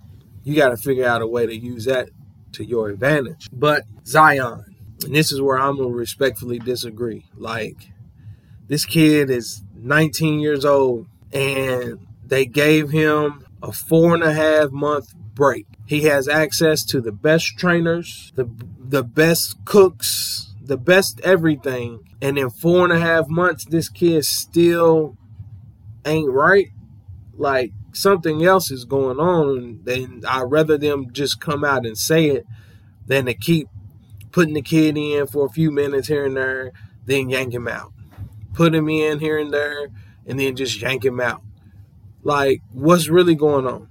you 0.42 0.57
got 0.57 0.71
to 0.71 0.76
figure 0.76 1.07
out 1.07 1.23
a 1.23 1.26
way 1.28 1.47
to 1.47 1.57
use 1.57 1.85
that 1.85 2.09
to 2.52 2.64
your 2.64 2.88
advantage. 2.88 3.49
But 3.52 3.85
Zion, 4.04 4.64
and 5.04 5.14
this 5.14 5.31
is 5.31 5.40
where 5.40 5.61
I'm 5.61 5.76
going 5.76 5.90
to 5.90 5.95
respectfully 5.95 6.59
disagree. 6.59 7.26
Like, 7.37 7.92
this 8.66 8.85
kid 8.85 9.31
is 9.31 9.62
19 9.76 10.40
years 10.40 10.64
old 10.64 11.07
and 11.33 12.04
they 12.26 12.47
gave 12.47 12.90
him 12.90 13.47
a 13.62 13.71
four 13.71 14.12
and 14.14 14.25
a 14.25 14.33
half 14.33 14.73
month 14.73 15.14
break. 15.14 15.66
He 15.87 16.02
has 16.02 16.26
access 16.26 16.85
to 16.87 17.00
the 17.00 17.12
best 17.12 17.57
trainers, 17.59 18.33
the 18.35 18.50
the 18.78 19.04
best 19.04 19.64
cooks, 19.64 20.54
the 20.61 20.76
best 20.76 21.21
everything. 21.21 22.00
And 22.21 22.38
in 22.38 22.50
four 22.50 22.85
and 22.85 22.92
a 22.92 22.99
half 22.99 23.28
months, 23.28 23.64
this 23.64 23.88
kid 23.88 24.25
still 24.25 25.16
ain't 26.04 26.31
right. 26.31 26.69
Like 27.42 27.72
something 27.92 28.44
else 28.44 28.70
is 28.70 28.84
going 28.84 29.18
on. 29.18 29.58
And 29.58 29.84
then 29.84 30.22
I'd 30.28 30.42
rather 30.42 30.78
them 30.78 31.12
just 31.12 31.40
come 31.40 31.64
out 31.64 31.84
and 31.84 31.99
say 31.99 32.26
it 32.26 32.46
than 33.06 33.26
to 33.26 33.34
keep 33.34 33.66
putting 34.30 34.54
the 34.54 34.62
kid 34.62 34.96
in 34.96 35.26
for 35.26 35.44
a 35.44 35.50
few 35.50 35.72
minutes 35.72 36.06
here 36.06 36.25
and 36.25 36.37
there, 36.37 36.70
then 37.04 37.28
yank 37.28 37.52
him 37.52 37.66
out. 37.66 37.92
Put 38.54 38.76
him 38.76 38.88
in 38.88 39.18
here 39.18 39.38
and 39.38 39.52
there, 39.52 39.88
and 40.25 40.38
then 40.38 40.54
just 40.54 40.80
yank 40.80 41.04
him 41.04 41.18
out. 41.18 41.42
Like, 42.22 42.62
what's 42.70 43.08
really 43.08 43.34
going 43.34 43.66
on? 43.66 43.88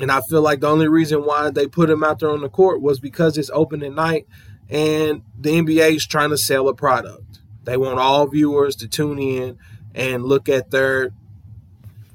And 0.00 0.12
I 0.12 0.20
feel 0.20 0.40
like 0.40 0.60
the 0.60 0.68
only 0.68 0.86
reason 0.86 1.24
why 1.24 1.50
they 1.50 1.66
put 1.66 1.90
him 1.90 2.04
out 2.04 2.20
there 2.20 2.30
on 2.30 2.42
the 2.42 2.48
court 2.48 2.80
was 2.80 3.00
because 3.00 3.36
it's 3.36 3.50
opening 3.52 3.96
night 3.96 4.28
and 4.70 5.22
the 5.36 5.50
NBA 5.50 5.96
is 5.96 6.06
trying 6.06 6.30
to 6.30 6.38
sell 6.38 6.68
a 6.68 6.74
product. 6.74 7.40
They 7.64 7.76
want 7.76 7.98
all 7.98 8.28
viewers 8.28 8.76
to 8.76 8.86
tune 8.86 9.18
in 9.18 9.58
and 9.96 10.24
look 10.24 10.48
at 10.48 10.70
their 10.70 11.10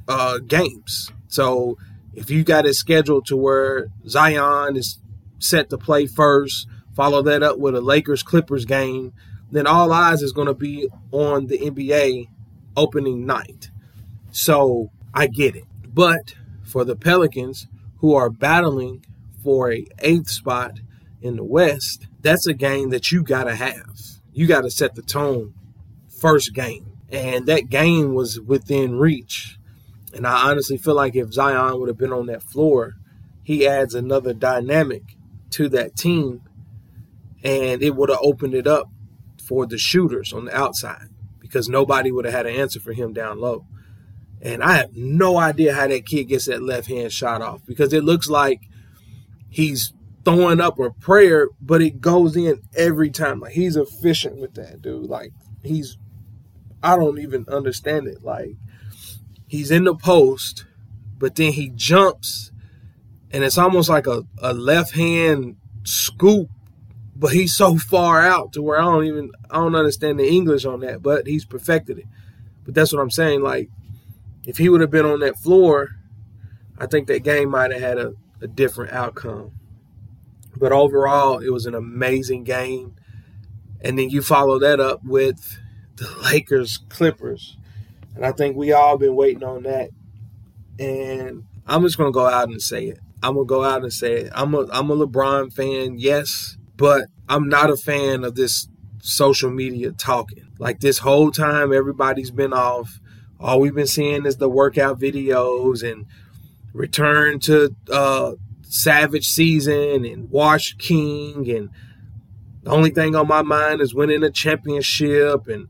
uh, 0.07 0.39
games. 0.39 1.11
So 1.27 1.77
if 2.13 2.29
you 2.29 2.43
got 2.43 2.65
it 2.65 2.75
scheduled 2.75 3.25
to 3.27 3.37
where 3.37 3.87
Zion 4.07 4.77
is 4.77 4.99
set 5.39 5.69
to 5.69 5.77
play 5.77 6.05
first, 6.05 6.67
follow 6.95 7.21
that 7.23 7.43
up 7.43 7.57
with 7.57 7.75
a 7.75 7.81
Lakers 7.81 8.23
Clippers 8.23 8.65
game, 8.65 9.13
then 9.51 9.67
all 9.67 9.91
eyes 9.91 10.21
is 10.21 10.31
going 10.31 10.47
to 10.47 10.53
be 10.53 10.89
on 11.11 11.47
the 11.47 11.57
NBA 11.57 12.27
opening 12.75 13.25
night. 13.25 13.69
So 14.31 14.91
I 15.13 15.27
get 15.27 15.55
it. 15.55 15.65
But 15.87 16.35
for 16.63 16.83
the 16.83 16.95
Pelicans, 16.95 17.67
who 17.97 18.15
are 18.15 18.29
battling 18.29 19.05
for 19.43 19.71
a 19.71 19.85
eighth 19.99 20.29
spot 20.29 20.79
in 21.21 21.35
the 21.35 21.43
West, 21.43 22.07
that's 22.21 22.47
a 22.47 22.53
game 22.53 22.89
that 22.89 23.11
you 23.11 23.21
gotta 23.23 23.55
have. 23.55 23.99
You 24.33 24.47
gotta 24.47 24.71
set 24.71 24.95
the 24.95 25.01
tone 25.01 25.53
first 26.09 26.53
game. 26.53 26.85
And 27.09 27.45
that 27.45 27.69
game 27.69 28.15
was 28.15 28.39
within 28.39 28.97
reach. 28.97 29.59
And 30.13 30.27
I 30.27 30.49
honestly 30.49 30.77
feel 30.77 30.95
like 30.95 31.15
if 31.15 31.33
Zion 31.33 31.79
would 31.79 31.89
have 31.89 31.97
been 31.97 32.13
on 32.13 32.27
that 32.27 32.43
floor, 32.43 32.93
he 33.41 33.67
adds 33.67 33.95
another 33.95 34.33
dynamic 34.33 35.03
to 35.51 35.69
that 35.69 35.95
team 35.95 36.41
and 37.43 37.83
it 37.83 37.95
would 37.95 38.09
have 38.09 38.19
opened 38.21 38.53
it 38.53 38.67
up 38.67 38.89
for 39.41 39.65
the 39.65 39.77
shooters 39.77 40.31
on 40.31 40.45
the 40.45 40.55
outside 40.55 41.09
because 41.39 41.67
nobody 41.67 42.11
would 42.11 42.25
have 42.25 42.33
had 42.33 42.45
an 42.45 42.55
answer 42.55 42.79
for 42.79 42.93
him 42.93 43.13
down 43.13 43.39
low. 43.39 43.65
And 44.41 44.63
I 44.63 44.77
have 44.77 44.95
no 44.95 45.37
idea 45.37 45.73
how 45.73 45.87
that 45.87 46.05
kid 46.05 46.25
gets 46.25 46.45
that 46.45 46.63
left 46.63 46.87
hand 46.87 47.11
shot 47.11 47.41
off 47.41 47.61
because 47.65 47.93
it 47.93 48.03
looks 48.03 48.29
like 48.29 48.61
he's 49.49 49.93
throwing 50.25 50.61
up 50.61 50.79
a 50.79 50.91
prayer, 50.91 51.49
but 51.61 51.81
it 51.81 52.01
goes 52.01 52.35
in 52.35 52.61
every 52.75 53.09
time. 53.09 53.39
Like 53.39 53.53
he's 53.53 53.75
efficient 53.75 54.37
with 54.37 54.53
that, 54.55 54.81
dude. 54.81 55.09
Like 55.09 55.31
he's, 55.63 55.97
I 56.81 56.95
don't 56.95 57.19
even 57.19 57.45
understand 57.49 58.07
it. 58.07 58.23
Like 58.23 58.55
he's 59.53 59.69
in 59.69 59.83
the 59.83 59.93
post, 59.93 60.65
but 61.19 61.35
then 61.35 61.51
he 61.51 61.69
jumps 61.69 62.51
and 63.29 63.43
it's 63.43 63.57
almost 63.59 63.87
like 63.87 64.07
a, 64.07 64.23
a 64.41 64.51
left 64.51 64.95
hand 64.95 65.57
scoop, 65.83 66.49
but 67.15 67.33
he's 67.33 67.55
so 67.55 67.77
far 67.77 68.19
out 68.19 68.51
to 68.53 68.63
where 68.63 68.79
I 68.79 68.85
don't 68.85 69.05
even, 69.05 69.31
I 69.51 69.57
don't 69.57 69.75
understand 69.75 70.19
the 70.19 70.27
English 70.27 70.65
on 70.65 70.79
that, 70.79 71.03
but 71.03 71.27
he's 71.27 71.45
perfected 71.45 71.99
it. 71.99 72.05
But 72.65 72.73
that's 72.73 72.91
what 72.91 72.99
I'm 72.99 73.11
saying. 73.11 73.43
Like, 73.43 73.69
if 74.43 74.57
he 74.57 74.69
would 74.69 74.81
have 74.81 74.89
been 74.89 75.05
on 75.05 75.19
that 75.19 75.37
floor, 75.37 75.89
I 76.79 76.87
think 76.87 77.05
that 77.07 77.23
game 77.23 77.51
might 77.51 77.71
have 77.71 77.81
had 77.81 77.99
a, 77.99 78.13
a 78.41 78.47
different 78.47 78.91
outcome. 78.91 79.51
But 80.57 80.71
overall, 80.71 81.37
it 81.37 81.53
was 81.53 81.67
an 81.67 81.75
amazing 81.75 82.43
game. 82.43 82.95
And 83.81 83.99
then 83.99 84.09
you 84.09 84.23
follow 84.23 84.57
that 84.57 84.79
up 84.79 85.03
with 85.03 85.59
the 85.97 86.09
Lakers 86.23 86.79
Clippers. 86.89 87.55
And 88.15 88.25
I 88.25 88.31
think 88.31 88.55
we 88.55 88.71
all 88.71 88.97
been 88.97 89.15
waiting 89.15 89.43
on 89.43 89.63
that. 89.63 89.89
And 90.79 91.43
I'm 91.67 91.83
just 91.83 91.97
gonna 91.97 92.11
go 92.11 92.27
out 92.27 92.49
and 92.49 92.61
say 92.61 92.85
it. 92.85 92.99
I'm 93.21 93.35
gonna 93.35 93.45
go 93.45 93.63
out 93.63 93.83
and 93.83 93.93
say 93.93 94.21
it. 94.21 94.31
I'm 94.35 94.53
a 94.53 94.67
I'm 94.71 94.89
a 94.89 94.95
LeBron 94.95 95.53
fan, 95.53 95.97
yes, 95.97 96.57
but 96.77 97.07
I'm 97.29 97.47
not 97.47 97.69
a 97.69 97.77
fan 97.77 98.23
of 98.23 98.35
this 98.35 98.67
social 99.01 99.49
media 99.49 99.91
talking. 99.91 100.47
Like 100.59 100.79
this 100.79 100.99
whole 100.99 101.31
time 101.31 101.73
everybody's 101.73 102.31
been 102.31 102.53
off 102.53 102.99
all 103.43 103.59
we've 103.59 103.75
been 103.75 103.85
seeing 103.85 104.25
is 104.25 104.37
the 104.37 104.47
workout 104.47 104.99
videos 104.99 105.83
and 105.83 106.05
return 106.73 107.39
to 107.39 107.75
uh, 107.91 108.31
Savage 108.61 109.27
season 109.27 110.05
and 110.05 110.29
Wash 110.31 110.75
King 110.77 111.51
and 111.51 111.69
the 112.63 112.71
only 112.71 112.91
thing 112.91 113.13
on 113.15 113.27
my 113.27 113.41
mind 113.41 113.81
is 113.81 113.93
winning 113.93 114.23
a 114.23 114.31
championship 114.31 115.47
and 115.47 115.67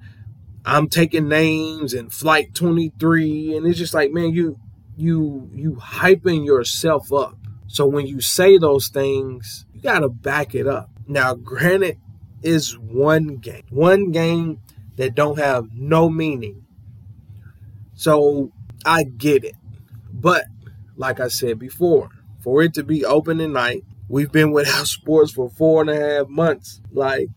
I'm 0.65 0.87
taking 0.87 1.27
names 1.27 1.93
and 1.93 2.13
flight 2.13 2.55
23 2.55 3.57
and 3.57 3.65
it's 3.65 3.77
just 3.77 3.93
like 3.93 4.11
man 4.11 4.33
you 4.33 4.57
you 4.95 5.49
you 5.53 5.73
hyping 5.73 6.45
yourself 6.45 7.11
up. 7.11 7.37
So 7.67 7.87
when 7.87 8.05
you 8.05 8.21
say 8.21 8.57
those 8.57 8.89
things, 8.89 9.65
you 9.73 9.81
got 9.81 9.99
to 9.99 10.09
back 10.09 10.53
it 10.53 10.67
up. 10.67 10.89
Now 11.07 11.33
granted 11.33 11.97
is 12.43 12.77
one 12.77 13.37
game. 13.37 13.63
One 13.69 14.11
game 14.11 14.59
that 14.97 15.15
don't 15.15 15.39
have 15.39 15.69
no 15.73 16.09
meaning 16.09 16.63
so 17.95 18.51
I 18.85 19.03
get 19.03 19.43
it. 19.43 19.55
But 20.11 20.45
like 20.95 21.19
I 21.19 21.27
said 21.27 21.59
before, 21.59 22.09
for 22.41 22.61
it 22.61 22.73
to 22.75 22.83
be 22.83 23.05
open 23.05 23.37
tonight, 23.37 23.83
we've 24.07 24.31
been 24.31 24.51
without 24.51 24.87
sports 24.97 25.31
for 25.31 25.49
four 25.49 25.81
and 25.81 25.89
a 25.89 25.95
half 25.95 26.27
months. 26.27 26.81
Like, 26.91 27.27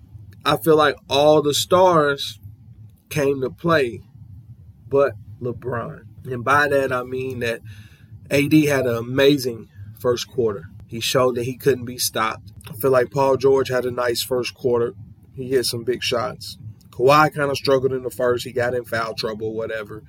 I 0.45 0.57
feel 0.57 0.77
like 0.77 0.97
all 1.09 1.43
the 1.43 1.55
stars 1.55 2.41
came 3.09 3.41
to 3.41 3.51
play 3.51 4.03
but 4.89 5.13
LeBron. 5.41 6.03
And 6.25 6.45
by 6.45 6.69
that, 6.69 6.93
I 6.93 7.03
mean 7.03 7.41
that 7.41 7.61
AD 8.31 8.53
had 8.53 8.87
an 8.87 8.97
amazing 8.97 9.69
first 9.99 10.29
quarter. 10.29 10.71
He 10.87 11.01
showed 11.01 11.35
that 11.37 11.45
he 11.45 11.57
couldn't 11.57 11.85
be 11.85 11.99
stopped. 11.99 12.53
I 12.69 12.75
feel 12.75 12.91
like 12.91 13.11
Paul 13.11 13.37
George 13.37 13.69
had 13.69 13.85
a 13.85 13.91
nice 13.91 14.23
first 14.23 14.55
quarter. 14.55 14.95
He 15.35 15.49
hit 15.49 15.67
some 15.67 15.85
big 15.85 16.03
shots. 16.03 16.59
Kawhi 16.91 17.35
kind 17.35 17.51
of 17.51 17.57
struggled 17.57 17.93
in 17.93 18.03
the 18.03 18.11
first. 18.11 18.45
He 18.45 18.53
got 18.53 18.75
in 18.75 18.85
foul 18.85 19.15
trouble, 19.15 19.53
whatever. 19.53 20.03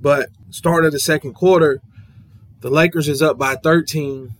But 0.00 0.28
start 0.50 0.84
of 0.84 0.92
the 0.92 1.00
second 1.00 1.34
quarter, 1.34 1.80
the 2.60 2.70
Lakers 2.70 3.08
is 3.08 3.22
up 3.22 3.38
by 3.38 3.56
13. 3.56 4.34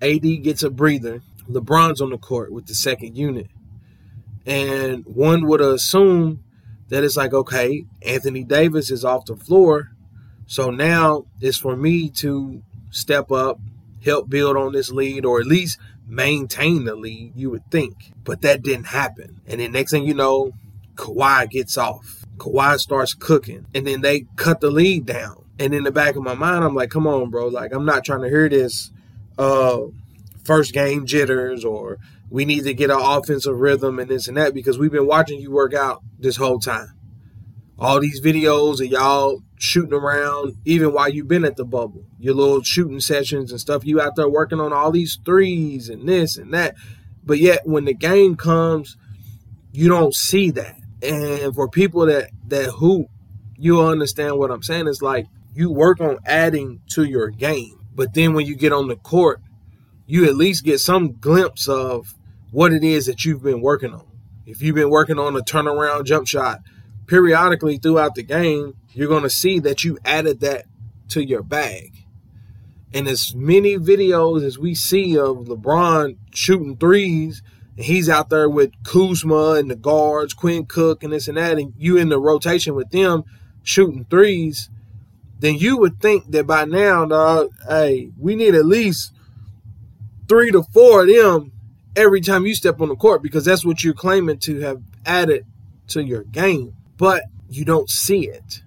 AD 0.00 0.42
gets 0.42 0.62
a 0.62 0.70
breather. 0.70 1.22
LeBron's 1.48 2.00
on 2.00 2.10
the 2.10 2.18
court 2.18 2.52
with 2.52 2.66
the 2.66 2.74
second 2.74 3.16
unit. 3.16 3.48
And 4.44 5.04
one 5.06 5.46
would 5.46 5.60
assume 5.60 6.42
that 6.92 7.04
it's 7.04 7.16
like, 7.16 7.32
okay, 7.32 7.86
Anthony 8.02 8.44
Davis 8.44 8.90
is 8.90 9.02
off 9.02 9.24
the 9.24 9.34
floor. 9.34 9.92
So 10.46 10.68
now 10.68 11.24
it's 11.40 11.56
for 11.56 11.74
me 11.74 12.10
to 12.16 12.62
step 12.90 13.32
up, 13.32 13.58
help 14.04 14.28
build 14.28 14.58
on 14.58 14.72
this 14.72 14.90
lead, 14.90 15.24
or 15.24 15.40
at 15.40 15.46
least 15.46 15.78
maintain 16.06 16.84
the 16.84 16.94
lead, 16.94 17.32
you 17.34 17.48
would 17.48 17.64
think. 17.70 18.12
But 18.24 18.42
that 18.42 18.62
didn't 18.62 18.88
happen. 18.88 19.40
And 19.46 19.58
then 19.58 19.72
next 19.72 19.92
thing 19.92 20.04
you 20.04 20.12
know, 20.12 20.52
Kawhi 20.96 21.48
gets 21.48 21.78
off. 21.78 22.26
Kawhi 22.36 22.78
starts 22.78 23.14
cooking, 23.14 23.64
and 23.74 23.86
then 23.86 24.02
they 24.02 24.26
cut 24.36 24.60
the 24.60 24.70
lead 24.70 25.06
down. 25.06 25.46
And 25.58 25.72
in 25.72 25.84
the 25.84 25.92
back 25.92 26.16
of 26.16 26.22
my 26.22 26.34
mind, 26.34 26.62
I'm 26.62 26.74
like, 26.74 26.90
come 26.90 27.06
on, 27.06 27.30
bro. 27.30 27.48
Like, 27.48 27.72
I'm 27.72 27.86
not 27.86 28.04
trying 28.04 28.20
to 28.20 28.28
hear 28.28 28.50
this 28.50 28.90
uh, 29.38 29.80
first 30.44 30.72
game 30.72 31.06
jitters 31.06 31.64
or 31.64 31.98
we 32.30 32.44
need 32.44 32.64
to 32.64 32.74
get 32.74 32.90
our 32.90 33.18
offensive 33.18 33.58
rhythm 33.58 33.98
and 33.98 34.10
this 34.10 34.28
and 34.28 34.36
that 34.36 34.54
because 34.54 34.78
we've 34.78 34.92
been 34.92 35.06
watching 35.06 35.40
you 35.40 35.50
work 35.50 35.74
out 35.74 36.02
this 36.18 36.36
whole 36.36 36.58
time. 36.58 36.88
all 37.78 38.00
these 38.00 38.20
videos 38.20 38.80
of 38.80 38.86
y'all 38.86 39.42
shooting 39.58 39.92
around, 39.92 40.54
even 40.64 40.92
while 40.92 41.08
you've 41.08 41.28
been 41.28 41.44
at 41.44 41.56
the 41.56 41.64
bubble, 41.64 42.04
your 42.18 42.34
little 42.34 42.62
shooting 42.62 43.00
sessions 43.00 43.50
and 43.50 43.60
stuff. 43.60 43.84
You 43.84 44.00
out 44.00 44.16
there 44.16 44.28
working 44.28 44.60
on 44.60 44.72
all 44.72 44.92
these 44.92 45.18
threes 45.24 45.88
and 45.88 46.08
this 46.08 46.36
and 46.36 46.54
that. 46.54 46.74
But 47.24 47.38
yet, 47.38 47.66
when 47.66 47.84
the 47.84 47.94
game 47.94 48.36
comes, 48.36 48.96
you 49.72 49.88
don't 49.88 50.14
see 50.14 50.50
that. 50.52 50.76
And 51.02 51.54
for 51.54 51.68
people 51.68 52.06
that 52.06 52.30
that 52.48 52.70
hoop, 52.70 53.08
you'll 53.56 53.86
understand 53.86 54.38
what 54.38 54.50
I'm 54.50 54.62
saying. 54.62 54.86
It's 54.88 55.02
like 55.02 55.26
you 55.54 55.70
work 55.70 56.00
on 56.00 56.18
adding 56.24 56.80
to 56.90 57.04
your 57.04 57.30
game, 57.30 57.80
but 57.94 58.14
then 58.14 58.34
when 58.34 58.46
you 58.46 58.56
get 58.56 58.72
on 58.72 58.88
the 58.88 58.96
court, 58.96 59.40
you 60.12 60.26
at 60.26 60.36
least 60.36 60.62
get 60.62 60.78
some 60.78 61.12
glimpse 61.12 61.66
of 61.66 62.14
what 62.50 62.70
it 62.70 62.84
is 62.84 63.06
that 63.06 63.24
you've 63.24 63.42
been 63.42 63.62
working 63.62 63.94
on. 63.94 64.06
If 64.44 64.60
you've 64.60 64.74
been 64.74 64.90
working 64.90 65.18
on 65.18 65.34
a 65.34 65.40
turnaround 65.40 66.04
jump 66.04 66.28
shot, 66.28 66.60
periodically 67.06 67.78
throughout 67.78 68.14
the 68.14 68.22
game, 68.22 68.76
you're 68.92 69.08
going 69.08 69.22
to 69.22 69.30
see 69.30 69.58
that 69.60 69.84
you 69.84 69.98
added 70.04 70.40
that 70.40 70.66
to 71.08 71.24
your 71.26 71.42
bag. 71.42 72.04
And 72.92 73.08
as 73.08 73.34
many 73.34 73.78
videos 73.78 74.44
as 74.44 74.58
we 74.58 74.74
see 74.74 75.16
of 75.16 75.46
LeBron 75.46 76.18
shooting 76.34 76.76
threes, 76.76 77.42
and 77.78 77.86
he's 77.86 78.10
out 78.10 78.28
there 78.28 78.50
with 78.50 78.72
Kuzma 78.84 79.52
and 79.52 79.70
the 79.70 79.76
guards, 79.76 80.34
Quinn 80.34 80.66
Cook, 80.66 81.02
and 81.02 81.14
this 81.14 81.26
and 81.26 81.38
that, 81.38 81.58
and 81.58 81.72
you 81.78 81.96
in 81.96 82.10
the 82.10 82.20
rotation 82.20 82.74
with 82.74 82.90
them 82.90 83.24
shooting 83.62 84.04
threes, 84.10 84.68
then 85.38 85.54
you 85.54 85.78
would 85.78 86.02
think 86.02 86.32
that 86.32 86.46
by 86.46 86.66
now, 86.66 87.06
dog, 87.06 87.48
hey, 87.66 88.10
we 88.18 88.36
need 88.36 88.54
at 88.54 88.66
least 88.66 89.14
three 90.32 90.50
to 90.50 90.62
four 90.62 91.02
of 91.02 91.08
them 91.08 91.52
every 91.94 92.22
time 92.22 92.46
you 92.46 92.54
step 92.54 92.80
on 92.80 92.88
the 92.88 92.96
court 92.96 93.22
because 93.22 93.44
that's 93.44 93.66
what 93.66 93.84
you're 93.84 93.92
claiming 93.92 94.38
to 94.38 94.60
have 94.60 94.80
added 95.04 95.44
to 95.88 96.02
your 96.02 96.24
game. 96.24 96.72
But 96.96 97.24
you 97.50 97.66
don't 97.66 97.90
see 97.90 98.28
it. 98.28 98.62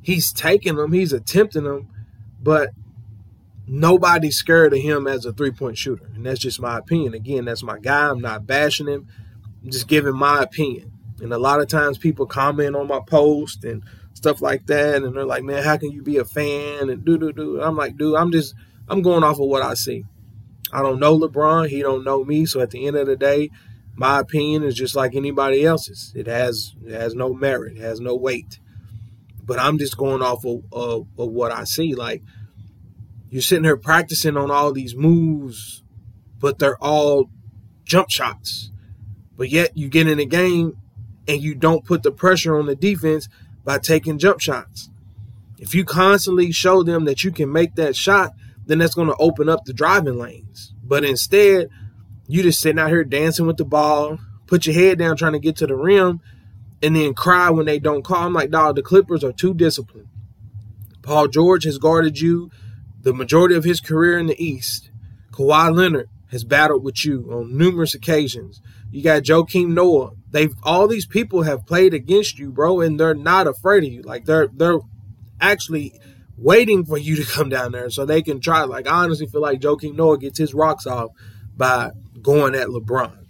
He's 0.00 0.32
taking 0.32 0.76
them, 0.76 0.94
he's 0.94 1.12
attempting 1.12 1.64
them, 1.64 1.88
but 2.42 2.70
nobody's 3.66 4.38
scared 4.38 4.72
of 4.72 4.78
him 4.78 5.06
as 5.06 5.26
a 5.26 5.34
three 5.34 5.50
point 5.50 5.76
shooter. 5.76 6.06
And 6.14 6.24
that's 6.24 6.40
just 6.40 6.62
my 6.62 6.78
opinion. 6.78 7.12
Again, 7.12 7.44
that's 7.44 7.62
my 7.62 7.78
guy. 7.78 8.08
I'm 8.08 8.22
not 8.22 8.46
bashing 8.46 8.88
him, 8.88 9.06
I'm 9.62 9.70
just 9.70 9.86
giving 9.86 10.16
my 10.16 10.42
opinion. 10.42 10.92
And 11.20 11.30
a 11.34 11.38
lot 11.38 11.60
of 11.60 11.68
times 11.68 11.98
people 11.98 12.24
comment 12.24 12.74
on 12.74 12.88
my 12.88 13.00
post 13.06 13.64
and 13.64 13.82
stuff 14.14 14.40
like 14.40 14.64
that. 14.68 15.02
And 15.02 15.14
they're 15.14 15.26
like, 15.26 15.44
man, 15.44 15.62
how 15.62 15.76
can 15.76 15.90
you 15.90 16.02
be 16.02 16.16
a 16.16 16.24
fan? 16.24 16.88
And 16.88 17.04
do, 17.04 17.18
do, 17.18 17.34
do. 17.34 17.60
I'm 17.60 17.76
like, 17.76 17.98
dude, 17.98 18.16
I'm 18.16 18.32
just, 18.32 18.54
I'm 18.88 19.02
going 19.02 19.22
off 19.22 19.38
of 19.38 19.46
what 19.46 19.60
I 19.60 19.74
see. 19.74 20.06
I 20.72 20.82
don't 20.82 21.00
know 21.00 21.18
LeBron. 21.18 21.68
He 21.68 21.82
don't 21.82 22.04
know 22.04 22.24
me. 22.24 22.46
So 22.46 22.60
at 22.60 22.70
the 22.70 22.86
end 22.86 22.96
of 22.96 23.06
the 23.06 23.16
day, 23.16 23.50
my 23.94 24.20
opinion 24.20 24.62
is 24.62 24.74
just 24.74 24.94
like 24.94 25.14
anybody 25.14 25.64
else's. 25.64 26.12
It 26.14 26.26
has, 26.26 26.74
it 26.84 26.92
has 26.92 27.14
no 27.14 27.34
merit. 27.34 27.76
It 27.76 27.82
has 27.82 28.00
no 28.00 28.14
weight. 28.14 28.58
But 29.44 29.58
I'm 29.58 29.78
just 29.78 29.96
going 29.96 30.22
off 30.22 30.44
of, 30.44 30.62
of, 30.72 31.06
of 31.18 31.30
what 31.30 31.50
I 31.50 31.64
see. 31.64 31.94
Like, 31.94 32.22
you're 33.30 33.42
sitting 33.42 33.64
here 33.64 33.76
practicing 33.76 34.36
on 34.36 34.50
all 34.50 34.72
these 34.72 34.94
moves, 34.94 35.82
but 36.38 36.58
they're 36.58 36.82
all 36.82 37.30
jump 37.84 38.10
shots. 38.10 38.70
But 39.36 39.50
yet 39.50 39.76
you 39.76 39.88
get 39.88 40.06
in 40.06 40.18
a 40.18 40.24
game 40.24 40.76
and 41.26 41.40
you 41.40 41.54
don't 41.54 41.84
put 41.84 42.02
the 42.02 42.12
pressure 42.12 42.58
on 42.58 42.66
the 42.66 42.74
defense 42.74 43.28
by 43.64 43.78
taking 43.78 44.18
jump 44.18 44.40
shots. 44.40 44.90
If 45.58 45.74
you 45.74 45.84
constantly 45.84 46.52
show 46.52 46.82
them 46.82 47.04
that 47.04 47.22
you 47.22 47.30
can 47.30 47.52
make 47.52 47.74
that 47.74 47.94
shot, 47.94 48.32
then 48.70 48.78
that's 48.78 48.94
going 48.94 49.08
to 49.08 49.16
open 49.18 49.48
up 49.48 49.64
the 49.64 49.72
driving 49.72 50.18
lanes. 50.18 50.72
But 50.82 51.04
instead, 51.04 51.68
you 52.28 52.42
just 52.42 52.60
sitting 52.60 52.78
out 52.78 52.90
here 52.90 53.04
dancing 53.04 53.46
with 53.46 53.56
the 53.56 53.64
ball, 53.64 54.18
put 54.46 54.66
your 54.66 54.74
head 54.74 54.98
down 54.98 55.16
trying 55.16 55.32
to 55.32 55.38
get 55.38 55.56
to 55.56 55.66
the 55.66 55.74
rim, 55.74 56.20
and 56.82 56.96
then 56.96 57.14
cry 57.14 57.50
when 57.50 57.66
they 57.66 57.78
don't 57.78 58.04
call. 58.04 58.26
I'm 58.26 58.32
like, 58.32 58.50
dog, 58.50 58.76
the 58.76 58.82
Clippers 58.82 59.24
are 59.24 59.32
too 59.32 59.54
disciplined. 59.54 60.08
Paul 61.02 61.28
George 61.28 61.64
has 61.64 61.78
guarded 61.78 62.20
you 62.20 62.50
the 63.00 63.12
majority 63.12 63.54
of 63.54 63.64
his 63.64 63.80
career 63.80 64.18
in 64.18 64.26
the 64.26 64.42
East. 64.42 64.90
Kawhi 65.32 65.74
Leonard 65.74 66.08
has 66.30 66.44
battled 66.44 66.84
with 66.84 67.04
you 67.04 67.28
on 67.32 67.56
numerous 67.56 67.94
occasions. 67.94 68.60
You 68.90 69.02
got 69.02 69.22
Joakim 69.22 69.68
Noah. 69.68 70.12
They've 70.30 70.54
all 70.62 70.86
these 70.86 71.06
people 71.06 71.42
have 71.42 71.66
played 71.66 71.94
against 71.94 72.38
you, 72.38 72.50
bro, 72.50 72.80
and 72.80 72.98
they're 72.98 73.14
not 73.14 73.46
afraid 73.46 73.84
of 73.84 73.92
you. 73.92 74.02
Like 74.02 74.26
they're 74.26 74.48
they're 74.48 74.80
actually 75.40 75.98
waiting 76.40 76.84
for 76.84 76.96
you 76.96 77.16
to 77.16 77.24
come 77.24 77.48
down 77.48 77.72
there 77.72 77.90
so 77.90 78.04
they 78.04 78.22
can 78.22 78.40
try. 78.40 78.62
Like 78.64 78.86
I 78.86 79.04
honestly 79.04 79.26
feel 79.26 79.42
like 79.42 79.60
Joakim 79.60 79.94
Noah 79.94 80.18
gets 80.18 80.38
his 80.38 80.54
rocks 80.54 80.86
off 80.86 81.10
by 81.56 81.90
going 82.20 82.54
at 82.54 82.68
LeBron. 82.68 83.26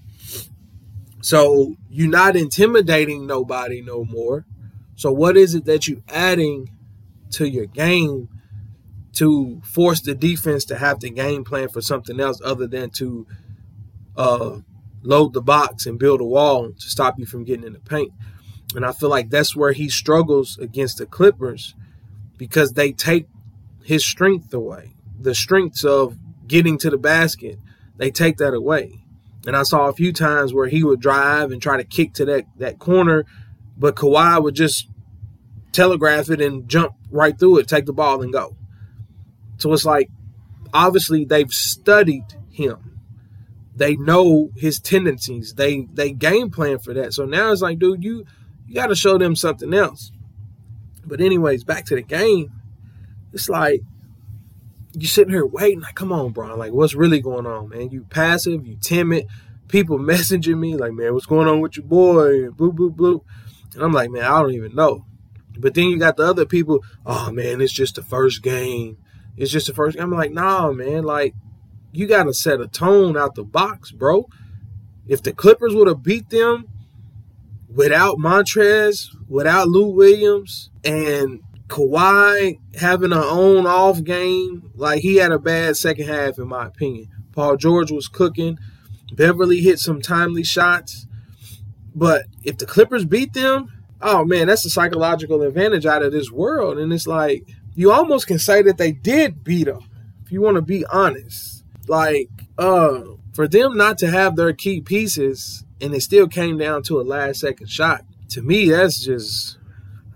So 1.21 1.77
you're 1.91 2.09
not 2.09 2.37
intimidating 2.37 3.27
nobody 3.27 3.83
no 3.83 4.05
more. 4.05 4.47
So 4.95 5.13
what 5.13 5.37
is 5.37 5.55
it 5.55 5.65
that 5.67 5.87
you're 5.87 6.03
adding 6.09 6.71
to 7.33 7.47
your 7.47 7.67
game 7.67 8.29
to 9.15 9.61
force 9.65 10.01
the 10.01 10.15
defense 10.15 10.65
to 10.67 10.79
have 10.79 10.99
to 11.01 11.11
game 11.11 11.45
plan 11.45 11.69
for 11.69 11.81
something 11.81 12.21
else 12.21 12.41
other 12.45 12.67
than 12.67 12.91
to 12.91 13.27
uh, 14.17 14.59
load 15.03 15.33
the 15.33 15.43
box 15.43 15.85
and 15.85 15.99
build 15.99 16.21
a 16.21 16.25
wall 16.25 16.71
to 16.73 16.89
stop 16.89 17.19
you 17.19 17.27
from 17.27 17.45
getting 17.45 17.67
in 17.67 17.73
the 17.73 17.81
paint. 17.81 18.13
And 18.75 18.87
I 18.87 18.93
feel 18.93 19.09
like 19.09 19.31
that's 19.31 19.57
where 19.57 19.73
he 19.73 19.89
struggles 19.89 20.57
against 20.59 20.99
the 20.99 21.07
Clippers 21.07 21.75
because 22.41 22.73
they 22.73 22.91
take 22.91 23.27
his 23.85 24.03
strength 24.03 24.55
away. 24.55 24.95
The 25.21 25.35
strengths 25.35 25.85
of 25.85 26.17
getting 26.47 26.79
to 26.79 26.89
the 26.89 26.97
basket, 26.97 27.59
they 27.99 28.11
take 28.11 28.39
that 28.39 28.55
away. 28.55 29.05
And 29.47 29.55
I 29.55 29.63
saw 29.63 29.89
a 29.89 29.93
few 29.93 30.11
times 30.11 30.55
where 30.55 30.67
he 30.67 30.83
would 30.83 31.01
drive 31.01 31.53
and 31.53 31.61
try 31.61 31.77
to 31.77 31.85
kick 31.85 32.15
to 32.15 32.25
that, 32.25 32.47
that 32.57 32.79
corner, 32.79 33.27
but 33.77 33.95
Kawhi 33.95 34.43
would 34.43 34.55
just 34.55 34.89
telegraph 35.73 36.31
it 36.31 36.41
and 36.41 36.67
jump 36.67 36.95
right 37.11 37.39
through 37.39 37.59
it, 37.59 37.69
take 37.69 37.85
the 37.85 37.93
ball 37.93 38.23
and 38.23 38.33
go. 38.33 38.57
So 39.59 39.71
it's 39.75 39.85
like, 39.85 40.09
obviously, 40.73 41.27
they've 41.27 41.53
studied 41.53 42.25
him. 42.51 43.03
They 43.77 43.97
know 43.97 44.49
his 44.57 44.81
tendencies. 44.81 45.53
They 45.55 45.87
they 45.93 46.13
game 46.13 46.51
plan 46.51 46.79
for 46.79 46.95
that. 46.95 47.13
So 47.13 47.27
now 47.27 47.53
it's 47.53 47.61
like, 47.61 47.79
dude, 47.79 48.03
you 48.03 48.25
you 48.67 48.75
got 48.75 48.87
to 48.87 48.95
show 48.95 49.19
them 49.19 49.37
something 49.37 49.75
else. 49.75 50.11
But 51.05 51.21
anyways, 51.21 51.65
back 51.65 51.85
to 51.87 51.95
the 51.95 52.03
game. 52.03 52.53
It's 53.33 53.49
like 53.49 53.83
you 54.93 55.07
sitting 55.07 55.33
here 55.33 55.47
waiting. 55.47 55.81
Like, 55.81 55.95
come 55.95 56.13
on, 56.13 56.33
bro. 56.33 56.57
Like, 56.57 56.73
what's 56.73 56.95
really 56.95 57.21
going 57.21 57.47
on, 57.47 57.69
man? 57.69 57.91
You 57.91 58.07
passive. 58.11 58.67
You 58.67 58.77
timid. 58.81 59.27
People 59.69 59.99
messaging 60.01 60.59
me 60.59 60.77
like, 60.77 60.93
man, 60.93 61.15
what's 61.15 61.27
going 61.27 61.49
on 61.49 61.61
with 61.61 61.77
your 61.77 61.87
boy? 61.87 62.51
Blue, 62.51 62.73
blue, 62.73 62.91
blue. 62.91 63.25
And 63.75 63.83
I'm 63.83 63.93
like, 63.93 64.11
man, 64.11 64.25
I 64.25 64.41
don't 64.41 64.55
even 64.55 64.75
know. 64.75 65.05
But 65.59 65.75
then 65.75 65.89
you 65.89 65.99
got 65.99 66.17
the 66.17 66.25
other 66.25 66.47
people. 66.47 66.83
Oh 67.05 67.31
man, 67.31 67.61
it's 67.61 67.73
just 67.73 67.97
the 67.97 68.03
first 68.03 68.43
game. 68.43 68.99
It's 69.37 69.51
just 69.51 69.67
the 69.67 69.75
first. 69.75 69.97
game. 69.97 70.05
I'm 70.05 70.13
like, 70.13 70.33
nah, 70.33 70.73
man. 70.73 71.05
Like, 71.05 71.35
you 71.93 72.07
got 72.07 72.25
to 72.25 72.35
set 72.35 72.61
a 72.61 72.69
tone 72.69 73.17
out 73.17 73.35
the 73.35 73.45
box, 73.45 73.91
bro. 73.91 74.29
If 75.07 75.23
the 75.23 75.33
Clippers 75.33 75.75
would 75.75 75.89
have 75.89 76.03
beat 76.03 76.31
them 76.31 76.69
without 77.75 78.19
Montrez, 78.19 79.07
without 79.29 79.69
Lou 79.69 79.89
Williams, 79.89 80.71
and 80.85 81.41
Kawhi 81.69 82.59
having 82.77 83.13
an 83.13 83.19
own 83.19 83.67
off 83.67 84.03
game, 84.03 84.71
like 84.75 85.03
he 85.03 85.17
had 85.17 85.33
a 85.33 85.39
bad 85.39 85.77
second 85.77 86.09
half, 86.09 86.39
in 86.39 86.49
my 86.49 86.67
opinion. 86.67 87.09
Paul 87.33 87.57
George 87.57 87.93
was 87.93 88.09
cooking. 88.09 88.59
Beverley 89.15 89.61
hit 89.61 89.79
some 89.79 90.01
timely 90.03 90.43
shots. 90.43 91.07
But 91.95 92.27
if 92.43 92.59
the 92.59 92.67
Clippers 92.67 93.05
beat 93.05 93.33
them, 93.35 93.69
oh 94.03 94.25
man, 94.25 94.49
that's 94.49 94.65
a 94.65 94.71
psychological 94.71 95.43
advantage 95.43 95.87
out 95.87 96.03
of 96.03 96.13
this 96.13 96.31
world. 96.31 96.79
And 96.79 96.93
it's 96.93 97.07
like, 97.07 97.49
you 97.75 97.93
almost 97.93 98.27
can 98.27 98.39
say 98.39 98.63
that 98.63 98.79
they 98.79 98.93
did 98.93 99.45
beat 99.45 99.65
them, 99.65 99.89
if 100.25 100.33
you 100.33 100.41
want 100.41 100.57
to 100.57 100.63
be 100.63 100.85
honest. 100.87 101.65
Like, 101.87 102.29
uh, 102.59 103.01
for 103.33 103.47
them 103.47 103.77
not 103.77 103.97
to 103.99 104.11
have 104.11 104.37
their 104.37 104.53
key 104.53 104.81
pieces 104.81 105.65
and 105.81 105.95
it 105.95 106.03
still 106.03 106.29
came 106.29 106.59
down 106.59 106.83
to 106.85 107.01
a 107.01 107.03
last 107.03 107.41
second 107.41 107.69
shot, 107.71 108.05
to 108.31 108.43
me, 108.43 108.71
that's 108.71 109.05
just 109.05 109.59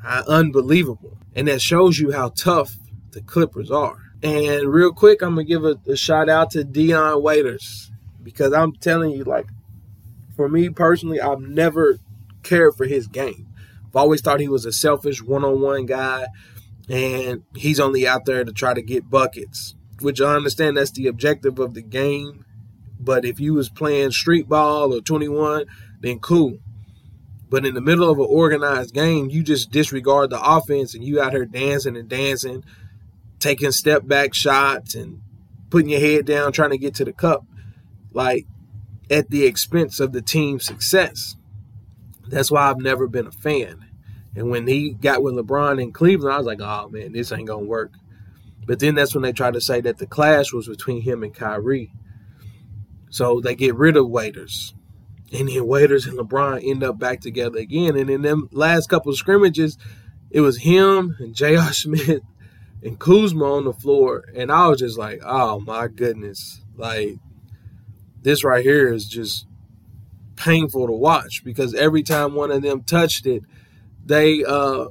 uh, 0.05 0.22
unbelievable. 0.29 1.18
And 1.35 1.48
that 1.48 1.61
shows 1.61 1.98
you 1.98 2.12
how 2.12 2.29
tough 2.31 2.77
the 3.11 3.20
Clippers 3.20 3.70
are. 3.70 3.98
And 4.22 4.72
real 4.72 4.92
quick, 4.92 5.22
I'm 5.22 5.35
gonna 5.35 5.44
give 5.44 5.64
a, 5.64 5.77
a 5.87 5.96
shout 5.96 6.29
out 6.29 6.50
to 6.53 6.64
Dion 6.64 7.22
Waiters 7.22 7.90
because 8.22 8.53
I'm 8.53 8.72
telling 8.72 9.11
you, 9.11 9.24
like, 9.24 9.46
for 10.37 10.48
me 10.48 10.68
personally, 10.70 11.20
I've 11.20 11.40
never 11.40 11.98
cared 12.42 12.74
for 12.74 12.87
his 12.87 13.07
game. 13.07 13.48
I've 13.87 13.96
always 13.96 14.20
thought 14.20 14.40
he 14.40 14.48
was 14.48 14.64
a 14.64 14.72
selfish 14.72 15.22
one-on-one 15.22 15.87
guy 15.87 16.27
and 16.88 17.42
he's 17.55 17.81
only 17.81 18.07
out 18.07 18.24
there 18.24 18.44
to 18.44 18.53
try 18.53 18.74
to 18.74 18.83
get 18.83 19.11
buckets, 19.11 19.74
which 20.00 20.20
I 20.20 20.35
understand 20.35 20.77
that's 20.77 20.90
the 20.90 21.07
objective 21.07 21.59
of 21.59 21.74
the 21.74 21.83
game. 21.83 22.43
But 23.05 23.25
if 23.25 23.38
you 23.38 23.55
was 23.55 23.69
playing 23.69 24.12
street 24.12 24.49
ball 24.49 24.95
or 24.95 25.01
21, 25.01 25.67
then 26.01 26.19
cool. 26.19 26.59
But 27.51 27.67
in 27.67 27.75
the 27.75 27.81
middle 27.81 28.11
of 28.11 28.19
an 28.19 28.27
organized 28.29 28.95
game, 28.95 29.31
you 29.31 29.43
just 29.43 29.71
disregard 29.71 30.31
the 30.31 30.43
offense 30.43 30.95
and 30.95 31.05
you 31.05 31.21
out 31.21 31.33
here 31.33 31.45
dancing 31.45 31.97
and 31.97 32.09
dancing, 32.09 32.64
taking 33.38 33.71
step 33.71 34.07
back 34.07 34.35
shots 34.35 34.95
and 34.95 35.21
putting 35.71 35.90
your 35.90 36.01
head 36.01 36.25
down 36.25 36.53
trying 36.53 36.71
to 36.71 36.79
get 36.79 36.95
to 36.95 37.05
the 37.05 37.12
cup, 37.12 37.45
like 38.12 38.47
at 39.11 39.31
the 39.31 39.45
expense 39.45 40.01
of 40.01 40.12
the 40.12 40.23
team's 40.23 40.64
success. 40.64 41.37
That's 42.27 42.51
why 42.51 42.71
I've 42.71 42.79
never 42.79 43.07
been 43.07 43.27
a 43.27 43.33
fan. 43.33 43.85
And 44.35 44.51
when 44.51 44.67
he 44.67 44.93
got 44.93 45.23
with 45.23 45.35
LeBron 45.35 45.81
in 45.81 45.93
Cleveland, 45.93 46.35
I 46.35 46.38
was 46.38 46.47
like, 46.47 46.61
oh 46.61 46.88
man, 46.88 47.12
this 47.12 47.31
ain't 47.31 47.47
gonna 47.47 47.64
work. 47.64 47.93
But 48.67 48.81
then 48.81 48.95
that's 48.95 49.14
when 49.14 49.23
they 49.23 49.33
tried 49.33 49.55
to 49.55 49.61
say 49.61 49.81
that 49.83 49.99
the 49.99 50.07
clash 50.07 50.53
was 50.53 50.67
between 50.67 51.03
him 51.03 51.23
and 51.23 51.35
Kyrie. 51.35 51.93
So 53.14 53.38
they 53.40 53.55
get 53.55 53.77
rid 53.77 53.96
of 53.96 54.09
Waiters. 54.09 54.74
And 55.33 55.48
then 55.48 55.68
Waiters 55.68 56.05
and 56.05 56.18
LeBron 56.18 56.68
end 56.68 56.83
up 56.83 56.98
back 56.98 57.20
together 57.20 57.61
again. 57.61 57.96
And 57.96 58.11
in 58.11 58.22
them 58.22 58.48
last 58.50 58.88
couple 58.88 59.12
of 59.12 59.16
scrimmages, 59.16 59.79
it 60.33 60.40
was 60.40 60.59
him 60.59 61.14
and 61.20 61.33
J.R. 61.33 61.72
Smith 61.72 62.22
and 62.83 62.98
Kuzma 62.98 63.44
on 63.44 63.66
the 63.66 63.72
floor. 63.72 64.24
And 64.35 64.50
I 64.50 64.66
was 64.66 64.81
just 64.81 64.98
like, 64.98 65.20
oh 65.24 65.61
my 65.61 65.87
goodness. 65.87 66.61
Like, 66.74 67.18
this 68.20 68.42
right 68.42 68.64
here 68.64 68.92
is 68.92 69.05
just 69.05 69.46
painful 70.35 70.88
to 70.88 70.92
watch 70.92 71.44
because 71.44 71.72
every 71.72 72.03
time 72.03 72.35
one 72.35 72.50
of 72.50 72.62
them 72.62 72.83
touched 72.83 73.27
it, 73.27 73.44
they 74.05 74.42
uh, 74.42 74.87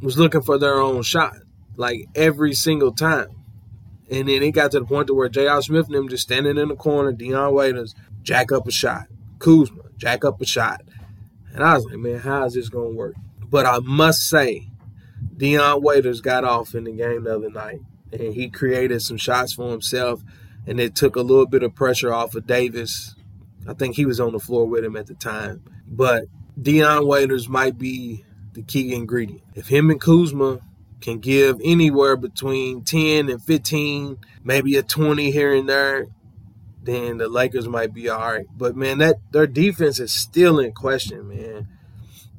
was 0.00 0.16
looking 0.16 0.42
for 0.42 0.56
their 0.56 0.76
own 0.76 1.02
shot, 1.02 1.34
like 1.74 2.04
every 2.14 2.54
single 2.54 2.92
time. 2.92 3.43
And 4.14 4.28
then 4.28 4.42
it 4.42 4.52
got 4.52 4.70
to 4.72 4.80
the 4.80 4.86
point 4.86 5.08
to 5.08 5.14
where 5.14 5.28
J.R. 5.28 5.60
Smith 5.62 5.86
and 5.86 5.94
them 5.94 6.08
just 6.08 6.24
standing 6.24 6.56
in 6.56 6.68
the 6.68 6.76
corner, 6.76 7.12
Dion 7.12 7.52
Waiters, 7.52 7.94
jack 8.22 8.52
up 8.52 8.68
a 8.68 8.70
shot. 8.70 9.06
Kuzma, 9.38 9.82
jack 9.96 10.24
up 10.24 10.40
a 10.40 10.46
shot. 10.46 10.82
And 11.52 11.62
I 11.62 11.74
was 11.74 11.84
like, 11.86 11.98
man, 11.98 12.18
how 12.18 12.44
is 12.44 12.54
this 12.54 12.68
going 12.68 12.92
to 12.92 12.96
work? 12.96 13.14
But 13.42 13.66
I 13.66 13.78
must 13.80 14.28
say, 14.28 14.68
Dion 15.36 15.82
Waiters 15.82 16.20
got 16.20 16.44
off 16.44 16.74
in 16.74 16.84
the 16.84 16.92
game 16.92 17.24
the 17.24 17.34
other 17.34 17.50
night, 17.50 17.80
and 18.12 18.34
he 18.34 18.48
created 18.48 19.02
some 19.02 19.16
shots 19.16 19.52
for 19.52 19.70
himself 19.70 20.22
and 20.66 20.80
it 20.80 20.94
took 20.94 21.16
a 21.16 21.20
little 21.20 21.46
bit 21.46 21.62
of 21.62 21.74
pressure 21.74 22.12
off 22.12 22.34
of 22.34 22.46
Davis. 22.46 23.14
I 23.68 23.74
think 23.74 23.96
he 23.96 24.06
was 24.06 24.20
on 24.20 24.32
the 24.32 24.38
floor 24.38 24.66
with 24.66 24.84
him 24.84 24.96
at 24.96 25.06
the 25.06 25.14
time. 25.14 25.62
But 25.86 26.24
Dion 26.60 27.06
Waiters 27.06 27.48
might 27.48 27.78
be 27.78 28.24
the 28.52 28.62
key 28.62 28.94
ingredient. 28.94 29.42
If 29.54 29.68
him 29.68 29.90
and 29.90 30.00
Kuzma 30.00 30.60
can 31.04 31.18
give 31.18 31.60
anywhere 31.62 32.16
between 32.16 32.82
10 32.82 33.28
and 33.28 33.42
15, 33.42 34.16
maybe 34.42 34.74
a 34.76 34.82
20 34.82 35.30
here 35.30 35.54
and 35.54 35.68
there, 35.68 36.06
then 36.82 37.18
the 37.18 37.28
Lakers 37.28 37.68
might 37.68 37.92
be 37.92 38.08
all 38.08 38.18
right. 38.18 38.46
But 38.56 38.74
man, 38.74 38.98
that 38.98 39.16
their 39.30 39.46
defense 39.46 40.00
is 40.00 40.14
still 40.14 40.58
in 40.58 40.72
question, 40.72 41.28
man. 41.28 41.68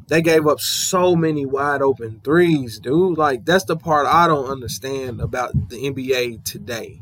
They 0.08 0.22
gave 0.24 0.48
up 0.48 0.60
so 0.60 1.16
many 1.16 1.46
wide 1.46 1.84
open 1.84 2.22
threes, 2.24 2.80
dude. 2.80 3.20
Like 3.20 3.46
that's 3.46 3.66
the 3.66 3.78
part 3.78 4.08
I 4.08 4.28
don't 4.28 4.50
understand 4.50 5.22
about 5.22 5.70
the 5.70 5.78
NBA 5.78 6.44
today. 6.44 7.02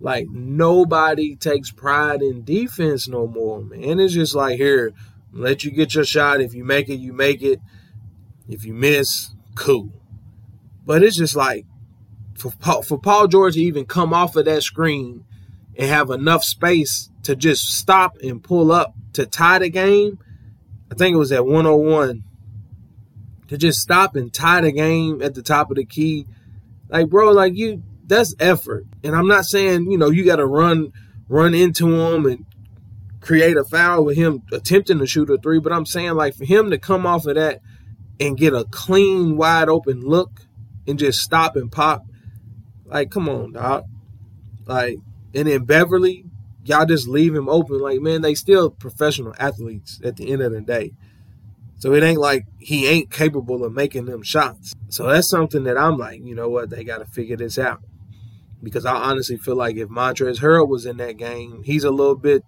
Like 0.00 0.28
nobody 0.30 1.36
takes 1.36 1.70
pride 1.70 2.22
in 2.22 2.42
defense 2.42 3.06
no 3.06 3.26
more, 3.26 3.62
man. 3.62 4.00
It's 4.00 4.14
just 4.14 4.34
like 4.34 4.56
here, 4.56 4.92
let 5.32 5.62
you 5.62 5.70
get 5.70 5.94
your 5.94 6.04
shot. 6.04 6.40
If 6.40 6.54
you 6.54 6.64
make 6.64 6.88
it, 6.88 6.96
you 6.96 7.12
make 7.12 7.42
it. 7.42 7.60
If 8.48 8.64
you 8.64 8.72
miss, 8.72 9.30
cool. 9.54 9.92
But 10.86 11.02
it's 11.02 11.16
just 11.16 11.36
like 11.36 11.66
for 12.38 12.52
Paul, 12.60 12.82
for 12.82 12.98
Paul 12.98 13.28
George 13.28 13.54
to 13.54 13.60
even 13.60 13.84
come 13.84 14.14
off 14.14 14.36
of 14.36 14.44
that 14.44 14.62
screen 14.62 15.24
and 15.76 15.88
have 15.88 16.10
enough 16.10 16.44
space 16.44 17.10
to 17.24 17.36
just 17.36 17.64
stop 17.76 18.16
and 18.22 18.42
pull 18.42 18.72
up 18.72 18.94
to 19.14 19.26
tie 19.26 19.58
the 19.58 19.68
game. 19.68 20.18
I 20.90 20.94
think 20.94 21.14
it 21.14 21.18
was 21.18 21.32
at 21.32 21.44
101 21.44 22.22
to 23.48 23.58
just 23.58 23.80
stop 23.80 24.16
and 24.16 24.32
tie 24.32 24.60
the 24.60 24.72
game 24.72 25.20
at 25.20 25.34
the 25.34 25.42
top 25.42 25.70
of 25.70 25.76
the 25.76 25.84
key. 25.84 26.26
Like, 26.88 27.08
bro, 27.08 27.32
like 27.32 27.54
you 27.56 27.82
that's 28.06 28.34
effort. 28.38 28.84
And 29.02 29.16
I'm 29.16 29.26
not 29.26 29.44
saying, 29.44 29.90
you 29.90 29.98
know, 29.98 30.10
you 30.10 30.24
got 30.24 30.36
to 30.36 30.46
run 30.46 30.92
run 31.28 31.54
into 31.54 31.92
him 31.92 32.26
and 32.26 32.46
create 33.20 33.56
a 33.56 33.64
foul 33.64 34.04
with 34.04 34.16
him 34.16 34.42
attempting 34.52 35.00
to 35.00 35.06
shoot 35.06 35.28
a 35.30 35.36
three, 35.38 35.58
but 35.58 35.72
I'm 35.72 35.86
saying 35.86 36.14
like 36.14 36.36
for 36.36 36.44
him 36.44 36.70
to 36.70 36.78
come 36.78 37.04
off 37.04 37.26
of 37.26 37.34
that 37.34 37.60
and 38.20 38.38
get 38.38 38.54
a 38.54 38.64
clean, 38.70 39.36
wide 39.36 39.68
open 39.68 40.00
look 40.00 40.45
and 40.86 40.98
just 40.98 41.20
stop 41.20 41.56
and 41.56 41.70
pop, 41.70 42.04
like 42.84 43.10
come 43.10 43.28
on, 43.28 43.52
dog. 43.52 43.84
Like 44.66 44.98
and 45.34 45.48
then 45.48 45.64
Beverley, 45.64 46.24
y'all 46.64 46.86
just 46.86 47.08
leave 47.08 47.34
him 47.34 47.48
open. 47.48 47.78
Like 47.78 48.00
man, 48.00 48.22
they 48.22 48.34
still 48.34 48.70
professional 48.70 49.34
athletes 49.38 50.00
at 50.04 50.16
the 50.16 50.30
end 50.32 50.42
of 50.42 50.52
the 50.52 50.60
day. 50.60 50.92
So 51.78 51.92
it 51.92 52.02
ain't 52.02 52.20
like 52.20 52.46
he 52.58 52.86
ain't 52.86 53.10
capable 53.10 53.64
of 53.64 53.72
making 53.72 54.06
them 54.06 54.22
shots. 54.22 54.74
So 54.88 55.06
that's 55.08 55.28
something 55.28 55.64
that 55.64 55.76
I'm 55.76 55.98
like, 55.98 56.22
you 56.24 56.34
know 56.34 56.48
what, 56.48 56.70
they 56.70 56.84
got 56.84 56.98
to 56.98 57.04
figure 57.04 57.36
this 57.36 57.58
out 57.58 57.82
because 58.62 58.86
I 58.86 58.94
honestly 58.94 59.36
feel 59.36 59.56
like 59.56 59.76
if 59.76 59.88
Montrezl 59.88 60.40
Harrell 60.40 60.68
was 60.68 60.86
in 60.86 60.96
that 60.96 61.16
game, 61.16 61.62
he's 61.64 61.84
a 61.84 61.90
little 61.90 62.16
bit 62.16 62.42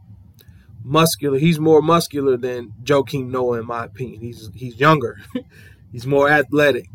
muscular. 0.82 1.38
He's 1.38 1.60
more 1.60 1.82
muscular 1.82 2.36
than 2.36 2.72
Joakim 2.82 3.28
Noah, 3.28 3.60
in 3.60 3.66
my 3.66 3.84
opinion. 3.84 4.20
He's 4.20 4.50
he's 4.54 4.80
younger, 4.80 5.18
he's 5.92 6.06
more 6.06 6.28
athletic. 6.28 6.88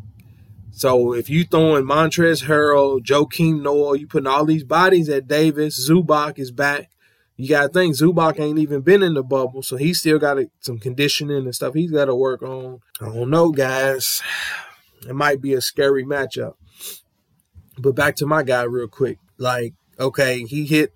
So 0.75 1.13
if 1.13 1.29
you 1.29 1.43
throwing 1.43 1.85
Montrezl 1.85 2.45
Harrell, 2.45 2.99
Joakim 2.99 3.61
Noah, 3.61 3.97
you 3.97 4.07
putting 4.07 4.27
all 4.27 4.43
these 4.43 4.63
bodies 4.63 5.07
at 5.07 5.27
Davis, 5.27 5.87
Zubac 5.87 6.39
is 6.39 6.51
back. 6.51 6.89
You 7.35 7.47
got 7.47 7.61
to 7.61 7.69
think 7.69 7.95
Zubac 7.95 8.39
ain't 8.39 8.57
even 8.57 8.81
been 8.81 9.03
in 9.03 9.13
the 9.13 9.23
bubble, 9.23 9.61
so 9.61 9.77
he's 9.77 9.99
still 9.99 10.17
got 10.17 10.39
some 10.61 10.79
conditioning 10.79 11.37
and 11.37 11.53
stuff 11.53 11.75
he's 11.75 11.91
got 11.91 12.05
to 12.05 12.15
work 12.15 12.41
on. 12.41 12.79
I 12.99 13.05
don't 13.05 13.29
know, 13.29 13.51
guys. 13.51 14.23
It 15.07 15.13
might 15.15 15.41
be 15.41 15.53
a 15.53 15.61
scary 15.61 16.03
matchup. 16.03 16.55
But 17.77 17.95
back 17.95 18.15
to 18.17 18.25
my 18.25 18.41
guy 18.41 18.63
real 18.63 18.87
quick. 18.87 19.19
Like, 19.37 19.75
okay, 19.99 20.43
he 20.43 20.65
hit 20.65 20.93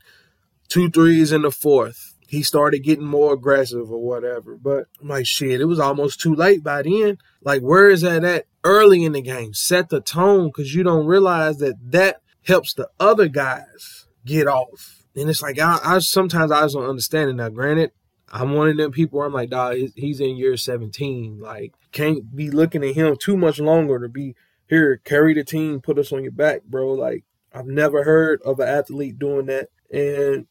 two 0.70 0.90
threes 0.90 1.32
in 1.32 1.44
the 1.44 1.52
fourth. 1.52 2.16
He 2.28 2.42
started 2.42 2.80
getting 2.80 3.06
more 3.06 3.34
aggressive 3.34 3.92
or 3.92 4.02
whatever. 4.02 4.58
But 4.58 4.86
I'm 5.02 5.08
like, 5.08 5.28
shit, 5.28 5.62
it 5.62 5.66
was 5.66 5.80
almost 5.80 6.20
too 6.20 6.34
late 6.34 6.64
by 6.64 6.82
then. 6.82 7.20
Like, 7.42 7.62
where 7.62 7.90
is 7.90 8.02
that 8.02 8.24
at 8.24 8.46
early 8.64 9.04
in 9.04 9.14
the 9.14 9.22
game? 9.22 9.54
Set 9.54 9.90
the 9.90 10.02
tone 10.02 10.48
because 10.48 10.74
you 10.74 10.84
don't 10.84 11.06
realize 11.06 11.58
that 11.58 11.76
that 11.92 12.22
helps 12.44 12.74
the 12.74 12.90
other 13.00 13.28
guys 13.28 14.08
get 14.26 14.48
off. 14.48 15.04
And 15.16 15.30
it's 15.30 15.42
like, 15.42 15.60
I, 15.60 15.80
I 15.84 16.00
sometimes 16.00 16.52
I 16.52 16.62
just 16.62 16.76
don't 16.76 16.90
understand 16.90 17.30
it. 17.30 17.34
Now, 17.34 17.50
granted, 17.50 17.92
I'm 18.30 18.54
one 18.54 18.70
of 18.70 18.78
them 18.78 18.92
people 18.92 19.18
where 19.20 19.28
I'm 19.28 19.34
like, 19.34 19.50
dog, 19.50 19.78
he's 19.96 20.20
in 20.20 20.38
year 20.38 20.58
17. 20.58 21.40
Like, 21.40 21.74
can't 21.92 22.36
be 22.36 22.52
looking 22.52 22.84
at 22.84 22.96
him 22.96 23.16
too 23.20 23.38
much 23.38 23.60
longer 23.60 24.00
to 24.00 24.10
be 24.10 24.36
here, 24.68 24.98
carry 25.04 25.34
the 25.34 25.44
team, 25.44 25.82
put 25.82 25.98
us 25.98 26.12
on 26.12 26.24
your 26.24 26.32
back, 26.32 26.64
bro. 26.64 26.92
Like 26.92 27.24
I've 27.54 27.68
never 27.68 28.04
heard 28.04 28.42
of 28.44 28.60
an 28.60 28.68
athlete 28.68 29.18
doing 29.18 29.48
that. 29.48 29.70
And 29.92 30.48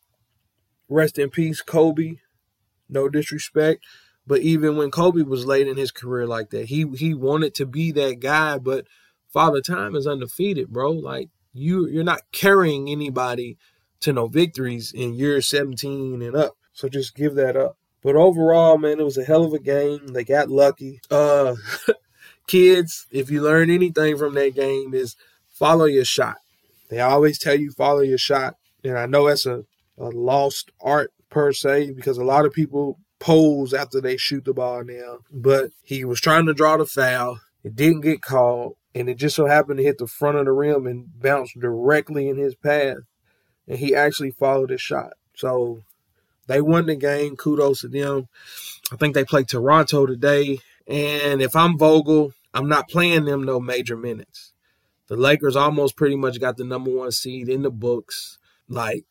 rest 0.88 1.19
in 1.19 1.31
peace, 1.31 1.62
Kobe. 1.62 2.16
No 2.88 3.09
disrespect. 3.09 3.85
But 4.27 4.41
even 4.41 4.77
when 4.77 4.91
Kobe 4.91 5.23
was 5.23 5.47
late 5.47 5.69
in 5.69 5.77
his 5.77 5.91
career 5.93 6.27
like 6.27 6.51
that, 6.51 6.67
he 6.67 6.87
he 6.97 7.15
wanted 7.15 7.55
to 7.55 7.67
be 7.67 7.93
that 7.93 8.21
guy, 8.21 8.59
but 8.59 8.87
Father 9.33 9.61
Time 9.61 9.95
is 9.95 10.07
undefeated, 10.07 10.69
bro. 10.69 10.91
Like 10.91 11.29
you 11.53 11.87
you're 11.87 12.05
not 12.05 12.23
carrying 12.33 12.89
anybody 12.89 13.57
to 14.01 14.12
no 14.12 14.27
victories 14.27 14.93
in 14.93 15.15
year 15.15 15.41
17 15.41 16.23
and 16.23 16.37
up. 16.37 16.57
So 16.73 16.89
just 16.89 17.15
give 17.15 17.35
that 17.37 17.57
up. 17.57 17.79
But 18.03 18.17
overall, 18.17 18.79
man, 18.79 19.01
it 19.01 19.05
was 19.05 19.19
a 19.19 19.25
hell 19.25 19.45
of 19.45 19.53
a 19.53 19.59
game. 19.59 20.09
They 20.09 20.25
got 20.25 20.51
lucky. 20.51 21.01
Uh 21.11 21.55
kids, 22.47 23.07
if 23.11 23.31
you 23.31 23.43
learn 23.43 23.71
anything 23.71 24.17
from 24.17 24.35
that 24.35 24.55
game, 24.55 24.95
is 24.95 25.17
follow 25.49 25.85
your 25.85 26.05
shot. 26.05 26.37
They 26.89 27.01
always 27.01 27.39
tell 27.39 27.59
you 27.59 27.71
follow 27.71 28.01
your 28.01 28.19
shot. 28.19 28.57
And 28.85 28.99
I 28.99 29.07
know 29.07 29.27
that's 29.27 29.47
a, 29.47 29.65
a 29.99 30.09
lost 30.09 30.71
art 30.81 31.12
per 31.31 31.53
se 31.53 31.93
because 31.93 32.19
a 32.19 32.25
lot 32.25 32.45
of 32.45 32.53
people 32.53 32.99
pose 33.18 33.72
after 33.72 34.00
they 34.00 34.16
shoot 34.16 34.44
the 34.44 34.52
ball 34.52 34.85
now. 34.85 35.18
But 35.31 35.70
he 35.83 36.05
was 36.05 36.20
trying 36.20 36.46
to 36.46 36.55
draw 36.55 36.76
the 36.76 36.87
foul. 36.87 37.40
It 37.64 37.76
didn't 37.76 38.02
get 38.02 38.22
called. 38.22 38.76
And 38.94 39.09
it 39.09 39.16
just 39.16 39.37
so 39.37 39.46
happened 39.46 39.79
to 39.79 39.85
hit 39.85 39.98
the 39.98 40.07
front 40.07 40.38
of 40.38 40.46
the 40.46 40.52
rim 40.52 40.87
and 40.87 41.20
bounce 41.20 41.52
directly 41.52 42.29
in 42.29 42.37
his 42.37 42.55
path. 42.55 42.98
And 43.68 43.79
he 43.79 43.94
actually 43.94 44.31
followed 44.31 44.70
his 44.70 44.81
shot. 44.81 45.12
So 45.35 45.83
they 46.46 46.61
won 46.61 46.87
the 46.87 46.96
game. 46.96 47.37
Kudos 47.37 47.81
to 47.81 47.88
them. 47.88 48.29
I 48.92 48.96
think 48.96 49.14
they 49.14 49.24
play 49.24 49.44
Toronto 49.44 50.07
today. 50.07 50.61
And 50.87 51.42
if 51.42 51.55
I'm 51.57 51.76
Vogel, 51.76 52.33
I'm 52.55 52.68
not 52.68 52.88
playing 52.88 53.24
them 53.24 53.42
no 53.42 53.61
major 53.61 53.96
minutes. 53.96 54.52
The 55.09 55.16
Lakers 55.16 55.57
almost 55.57 55.96
pretty 55.96 56.16
much 56.16 56.40
got 56.40 56.57
the 56.57 56.64
number 56.64 56.90
one 56.90 57.12
seed 57.12 57.48
in 57.48 57.62
the 57.62 57.70
books. 57.70 58.38
Like, 58.68 59.05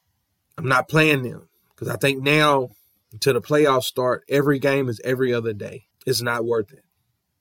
I'm 0.57 0.67
not 0.67 0.89
playing 0.89 1.23
them 1.23 1.47
because 1.69 1.89
I 1.89 1.97
think 1.97 2.23
now 2.23 2.69
until 3.15 3.33
the 3.33 3.41
playoffs 3.41 3.85
start, 3.85 4.25
every 4.27 4.59
game 4.59 4.89
is 4.89 4.99
every 5.05 5.33
other 5.33 5.53
day. 5.53 5.85
It's 6.05 6.21
not 6.21 6.43
worth 6.43 6.73
it. 6.73 6.83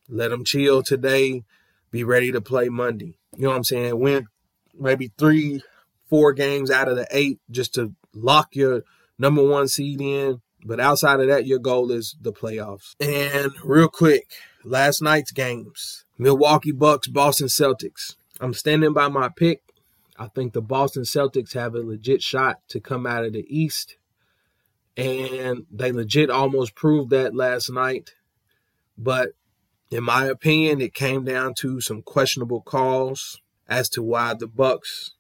Let 0.08 0.30
them 0.30 0.44
chill 0.44 0.84
today, 0.84 1.42
be 1.90 2.04
ready 2.04 2.30
to 2.30 2.40
play 2.40 2.68
Monday. 2.68 3.18
You 3.36 3.42
know 3.42 3.48
what 3.50 3.56
I'm 3.56 3.64
saying? 3.64 3.98
Win 3.98 4.28
maybe 4.72 5.10
three, 5.18 5.62
four 6.08 6.32
games 6.32 6.70
out 6.70 6.88
of 6.88 6.96
the 6.96 7.08
eight 7.10 7.40
just 7.50 7.74
to 7.74 7.92
lock 8.14 8.54
your 8.54 8.84
number 9.18 9.42
one 9.42 9.66
seed 9.66 10.00
in. 10.00 10.40
But 10.64 10.78
outside 10.78 11.18
of 11.18 11.26
that, 11.26 11.44
your 11.44 11.58
goal 11.58 11.90
is 11.90 12.16
the 12.20 12.32
playoffs. 12.32 12.94
And 13.00 13.50
real 13.64 13.88
quick, 13.88 14.30
last 14.62 15.02
night's 15.02 15.32
games 15.32 16.04
Milwaukee 16.18 16.72
Bucks, 16.72 17.08
Boston 17.08 17.48
Celtics. 17.48 18.14
I'm 18.40 18.54
standing 18.54 18.92
by 18.92 19.08
my 19.08 19.28
pick. 19.28 19.62
I 20.16 20.28
think 20.28 20.52
the 20.52 20.62
Boston 20.62 21.02
Celtics 21.02 21.54
have 21.54 21.74
a 21.74 21.80
legit 21.80 22.22
shot 22.22 22.60
to 22.68 22.78
come 22.78 23.06
out 23.06 23.24
of 23.24 23.32
the 23.32 23.44
East. 23.48 23.96
And 24.96 25.66
they 25.70 25.90
legit 25.92 26.30
almost 26.30 26.74
proved 26.74 27.10
that 27.10 27.34
last 27.34 27.70
night. 27.70 28.10
But 28.96 29.30
In 29.90 30.02
my 30.02 30.24
opinion, 30.26 30.80
it 30.80 30.92
came 30.92 31.24
down 31.24 31.54
to 31.58 31.80
some 31.80 32.02
questionable 32.02 32.62
calls 32.62 33.40
as 33.68 33.88
to 33.90 34.02
why 34.02 34.34
the 34.34 34.48
Bucks 34.48 35.12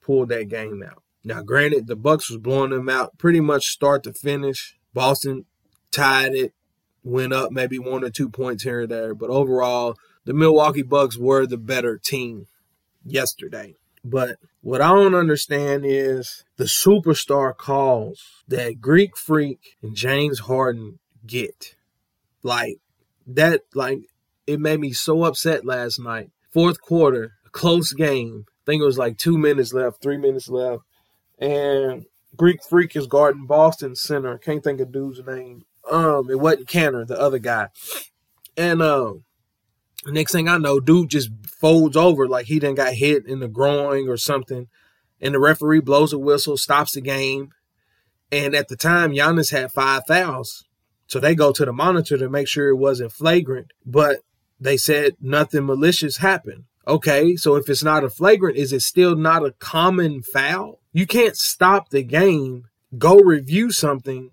pulled 0.00 0.28
that 0.28 0.48
game 0.48 0.80
out. 0.88 1.02
Now, 1.24 1.42
granted, 1.42 1.88
the 1.88 1.96
Bucks 1.96 2.30
was 2.30 2.38
blowing 2.38 2.70
them 2.70 2.88
out 2.88 3.18
pretty 3.18 3.40
much 3.40 3.66
start 3.66 4.04
to 4.04 4.12
finish. 4.12 4.76
Boston 4.94 5.46
tied 5.90 6.34
it, 6.34 6.52
went 7.02 7.32
up 7.32 7.50
maybe 7.50 7.80
one 7.80 8.04
or 8.04 8.10
two 8.10 8.28
points 8.28 8.62
here 8.62 8.82
or 8.82 8.86
there, 8.86 9.12
but 9.12 9.28
overall, 9.30 9.96
the 10.24 10.34
Milwaukee 10.34 10.82
Bucks 10.82 11.18
were 11.18 11.44
the 11.44 11.58
better 11.58 11.98
team 11.98 12.46
yesterday. 13.04 13.74
But 14.04 14.36
what 14.60 14.80
I 14.80 14.88
don't 14.88 15.14
understand 15.14 15.84
is 15.86 16.44
the 16.56 16.64
superstar 16.64 17.56
calls 17.56 18.42
that 18.48 18.80
Greek 18.80 19.16
Freak 19.16 19.76
and 19.82 19.94
James 19.94 20.40
Harden 20.40 20.98
get. 21.26 21.76
Like 22.42 22.78
that 23.26 23.62
like 23.74 24.00
it 24.46 24.60
made 24.60 24.80
me 24.80 24.92
so 24.92 25.24
upset 25.24 25.64
last 25.64 25.98
night. 25.98 26.30
Fourth 26.50 26.80
quarter, 26.80 27.34
a 27.46 27.50
close 27.50 27.92
game. 27.92 28.46
I 28.48 28.62
think 28.66 28.82
it 28.82 28.86
was 28.86 28.98
like 28.98 29.18
two 29.18 29.38
minutes 29.38 29.72
left, 29.72 30.02
three 30.02 30.18
minutes 30.18 30.48
left. 30.48 30.82
And 31.38 32.06
Greek 32.36 32.60
Freak 32.68 32.94
is 32.96 33.06
guarding 33.06 33.46
Boston 33.46 33.94
center. 33.94 34.38
Can't 34.38 34.62
think 34.62 34.80
of 34.80 34.92
dude's 34.92 35.20
name. 35.26 35.64
Um, 35.90 36.30
it 36.30 36.38
wasn't 36.38 36.68
Kanter, 36.68 37.06
the 37.06 37.20
other 37.20 37.38
guy. 37.38 37.68
And 38.56 38.82
um, 38.82 39.24
next 40.06 40.32
thing 40.32 40.48
I 40.48 40.58
know, 40.58 40.80
dude 40.80 41.10
just 41.10 41.30
folds 41.46 41.96
over 41.96 42.26
like 42.26 42.46
he 42.46 42.58
didn't 42.58 42.76
got 42.76 42.94
hit 42.94 43.26
in 43.26 43.40
the 43.40 43.48
groin 43.48 44.08
or 44.08 44.16
something. 44.16 44.68
And 45.20 45.34
the 45.34 45.40
referee 45.40 45.80
blows 45.80 46.12
a 46.12 46.18
whistle, 46.18 46.56
stops 46.56 46.92
the 46.92 47.00
game. 47.00 47.50
And 48.32 48.54
at 48.54 48.68
the 48.68 48.76
time, 48.76 49.12
Giannis 49.12 49.52
had 49.52 49.70
five 49.70 50.02
fouls. 50.08 50.64
So 51.06 51.20
they 51.20 51.34
go 51.34 51.52
to 51.52 51.64
the 51.64 51.72
monitor 51.72 52.18
to 52.18 52.28
make 52.28 52.48
sure 52.48 52.68
it 52.68 52.76
wasn't 52.76 53.12
flagrant. 53.12 53.72
But 53.86 54.20
they 54.58 54.76
said 54.76 55.16
nothing 55.20 55.66
malicious 55.66 56.16
happened. 56.16 56.64
Okay, 56.86 57.36
so 57.36 57.54
if 57.54 57.68
it's 57.68 57.84
not 57.84 58.02
a 58.02 58.10
flagrant, 58.10 58.56
is 58.56 58.72
it 58.72 58.80
still 58.80 59.14
not 59.14 59.44
a 59.46 59.52
common 59.52 60.22
foul? 60.22 60.80
You 60.92 61.06
can't 61.06 61.36
stop 61.36 61.90
the 61.90 62.02
game, 62.02 62.64
go 62.98 63.18
review 63.18 63.70
something, 63.70 64.30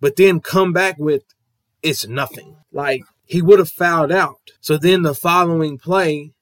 but 0.00 0.16
then 0.16 0.40
come 0.40 0.72
back 0.72 0.98
with 0.98 1.24
it's 1.82 2.06
nothing. 2.06 2.56
Like 2.72 3.02
he 3.30 3.40
would 3.40 3.60
have 3.60 3.70
fouled 3.70 4.10
out. 4.10 4.50
So 4.60 4.76
then 4.76 5.02
the 5.02 5.14
following 5.14 5.78
play, 5.78 6.32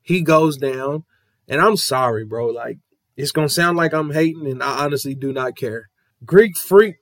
he 0.00 0.22
goes 0.22 0.56
down, 0.56 1.04
and 1.46 1.60
I'm 1.60 1.76
sorry, 1.76 2.24
bro. 2.24 2.46
Like 2.46 2.78
it's 3.18 3.32
gonna 3.32 3.50
sound 3.50 3.76
like 3.76 3.92
I'm 3.92 4.12
hating, 4.12 4.46
and 4.46 4.62
I 4.62 4.84
honestly 4.84 5.14
do 5.14 5.30
not 5.30 5.56
care. 5.56 5.90
Greek 6.24 6.56
freak, 6.56 6.96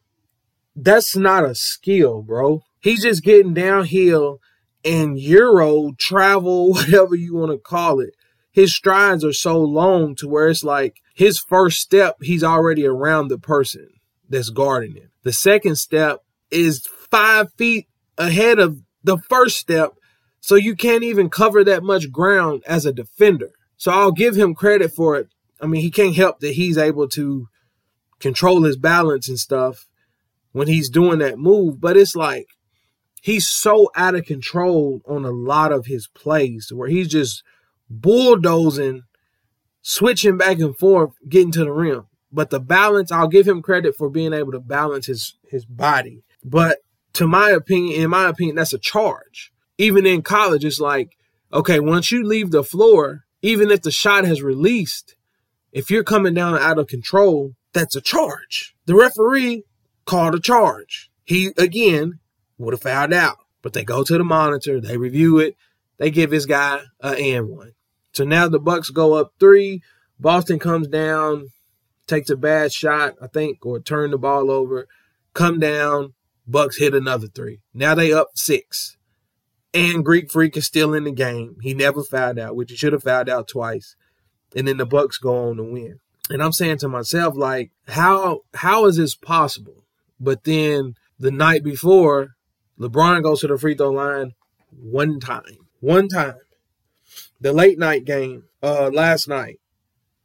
that's 0.74 1.14
not 1.14 1.44
a 1.44 1.54
skill, 1.54 2.22
bro. 2.22 2.64
He's 2.80 3.02
just 3.02 3.22
getting 3.22 3.54
downhill 3.54 4.40
and 4.84 5.18
Euro 5.18 5.92
travel, 5.96 6.70
whatever 6.72 7.14
you 7.14 7.36
want 7.36 7.52
to 7.52 7.58
call 7.58 8.00
it. 8.00 8.14
His 8.50 8.74
strides 8.74 9.24
are 9.24 9.32
so 9.32 9.60
long 9.60 10.16
to 10.16 10.28
where 10.28 10.48
it's 10.48 10.64
like 10.64 10.96
his 11.14 11.38
first 11.38 11.78
step, 11.78 12.16
he's 12.20 12.42
already 12.42 12.84
around 12.84 13.28
the 13.28 13.38
person 13.38 13.90
that's 14.28 14.50
guarding 14.50 14.96
him. 14.96 15.10
The 15.22 15.32
second 15.32 15.76
step 15.76 16.18
is 16.50 16.84
five 17.10 17.52
feet 17.52 17.86
ahead 18.18 18.58
of 18.58 18.80
the 19.06 19.18
first 19.18 19.56
step, 19.56 19.92
so 20.40 20.54
you 20.54 20.76
can't 20.76 21.04
even 21.04 21.30
cover 21.30 21.64
that 21.64 21.82
much 21.82 22.12
ground 22.12 22.62
as 22.66 22.84
a 22.84 22.92
defender. 22.92 23.50
So 23.76 23.90
I'll 23.90 24.12
give 24.12 24.36
him 24.36 24.54
credit 24.54 24.92
for 24.92 25.16
it. 25.16 25.28
I 25.60 25.66
mean, 25.66 25.80
he 25.80 25.90
can't 25.90 26.14
help 26.14 26.40
that 26.40 26.54
he's 26.54 26.76
able 26.76 27.08
to 27.10 27.48
control 28.20 28.62
his 28.62 28.76
balance 28.76 29.28
and 29.28 29.38
stuff 29.38 29.86
when 30.52 30.68
he's 30.68 30.88
doing 30.88 31.18
that 31.20 31.38
move, 31.38 31.80
but 31.80 31.96
it's 31.96 32.16
like 32.16 32.48
he's 33.22 33.48
so 33.48 33.90
out 33.94 34.14
of 34.14 34.24
control 34.24 35.00
on 35.06 35.24
a 35.24 35.30
lot 35.30 35.72
of 35.72 35.86
his 35.86 36.08
plays 36.08 36.72
where 36.74 36.88
he's 36.88 37.08
just 37.08 37.42
bulldozing, 37.88 39.02
switching 39.82 40.36
back 40.36 40.58
and 40.58 40.76
forth, 40.76 41.12
getting 41.28 41.52
to 41.52 41.64
the 41.64 41.72
rim. 41.72 42.06
But 42.32 42.50
the 42.50 42.60
balance, 42.60 43.12
I'll 43.12 43.28
give 43.28 43.46
him 43.46 43.62
credit 43.62 43.96
for 43.96 44.10
being 44.10 44.32
able 44.32 44.52
to 44.52 44.60
balance 44.60 45.06
his 45.06 45.36
his 45.48 45.64
body. 45.64 46.22
But 46.44 46.78
to 47.16 47.26
my 47.26 47.50
opinion, 47.50 48.02
in 48.02 48.10
my 48.10 48.28
opinion, 48.28 48.56
that's 48.56 48.74
a 48.74 48.78
charge. 48.78 49.50
Even 49.78 50.04
in 50.06 50.20
college, 50.20 50.64
it's 50.64 50.80
like, 50.80 51.16
okay, 51.50 51.80
once 51.80 52.12
you 52.12 52.22
leave 52.22 52.50
the 52.50 52.62
floor, 52.62 53.24
even 53.40 53.70
if 53.70 53.80
the 53.80 53.90
shot 53.90 54.24
has 54.24 54.42
released, 54.42 55.16
if 55.72 55.90
you're 55.90 56.04
coming 56.04 56.34
down 56.34 56.58
out 56.58 56.78
of 56.78 56.88
control, 56.88 57.54
that's 57.72 57.96
a 57.96 58.02
charge. 58.02 58.74
The 58.84 58.94
referee 58.94 59.64
called 60.04 60.34
a 60.34 60.40
charge. 60.40 61.10
He 61.24 61.52
again 61.56 62.20
would 62.58 62.74
have 62.74 62.82
fouled 62.82 63.14
out, 63.14 63.38
but 63.62 63.72
they 63.72 63.82
go 63.82 64.02
to 64.02 64.18
the 64.18 64.24
monitor, 64.24 64.78
they 64.78 64.98
review 64.98 65.38
it, 65.38 65.56
they 65.96 66.10
give 66.10 66.30
this 66.30 66.44
guy 66.44 66.80
an 67.00 67.16
and 67.16 67.48
one. 67.48 67.72
So 68.12 68.24
now 68.24 68.48
the 68.48 68.58
Bucks 68.58 68.90
go 68.90 69.14
up 69.14 69.32
three. 69.40 69.82
Boston 70.18 70.58
comes 70.58 70.88
down, 70.88 71.48
takes 72.06 72.28
a 72.28 72.36
bad 72.36 72.72
shot, 72.72 73.14
I 73.22 73.26
think, 73.26 73.64
or 73.64 73.80
turn 73.80 74.10
the 74.10 74.18
ball 74.18 74.50
over, 74.50 74.86
come 75.34 75.58
down, 75.58 76.14
Bucks 76.46 76.78
hit 76.78 76.94
another 76.94 77.26
three. 77.26 77.60
Now 77.74 77.94
they 77.94 78.12
up 78.12 78.30
six. 78.34 78.96
And 79.74 80.04
Greek 80.04 80.30
Freak 80.30 80.56
is 80.56 80.64
still 80.64 80.94
in 80.94 81.04
the 81.04 81.12
game. 81.12 81.56
He 81.60 81.74
never 81.74 82.02
fouled 82.02 82.38
out, 82.38 82.56
which 82.56 82.70
he 82.70 82.76
should 82.76 82.92
have 82.92 83.02
fouled 83.02 83.28
out 83.28 83.48
twice. 83.48 83.96
And 84.54 84.66
then 84.66 84.78
the 84.78 84.86
Bucks 84.86 85.18
go 85.18 85.48
on 85.48 85.56
to 85.56 85.64
win. 85.64 86.00
And 86.30 86.42
I'm 86.42 86.52
saying 86.52 86.78
to 86.78 86.88
myself, 86.88 87.36
like, 87.36 87.72
how 87.88 88.40
how 88.54 88.86
is 88.86 88.96
this 88.96 89.14
possible? 89.14 89.84
But 90.18 90.44
then 90.44 90.94
the 91.18 91.30
night 91.30 91.62
before, 91.62 92.30
LeBron 92.78 93.22
goes 93.22 93.40
to 93.40 93.48
the 93.48 93.58
free 93.58 93.74
throw 93.74 93.90
line 93.90 94.32
one 94.70 95.20
time. 95.20 95.68
One 95.80 96.08
time. 96.08 96.36
The 97.40 97.52
late 97.52 97.78
night 97.78 98.04
game, 98.04 98.44
uh, 98.62 98.90
last 98.92 99.28
night, 99.28 99.60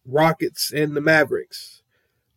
Rockets 0.05 0.71
and 0.71 0.95
the 0.95 1.01
Mavericks. 1.01 1.83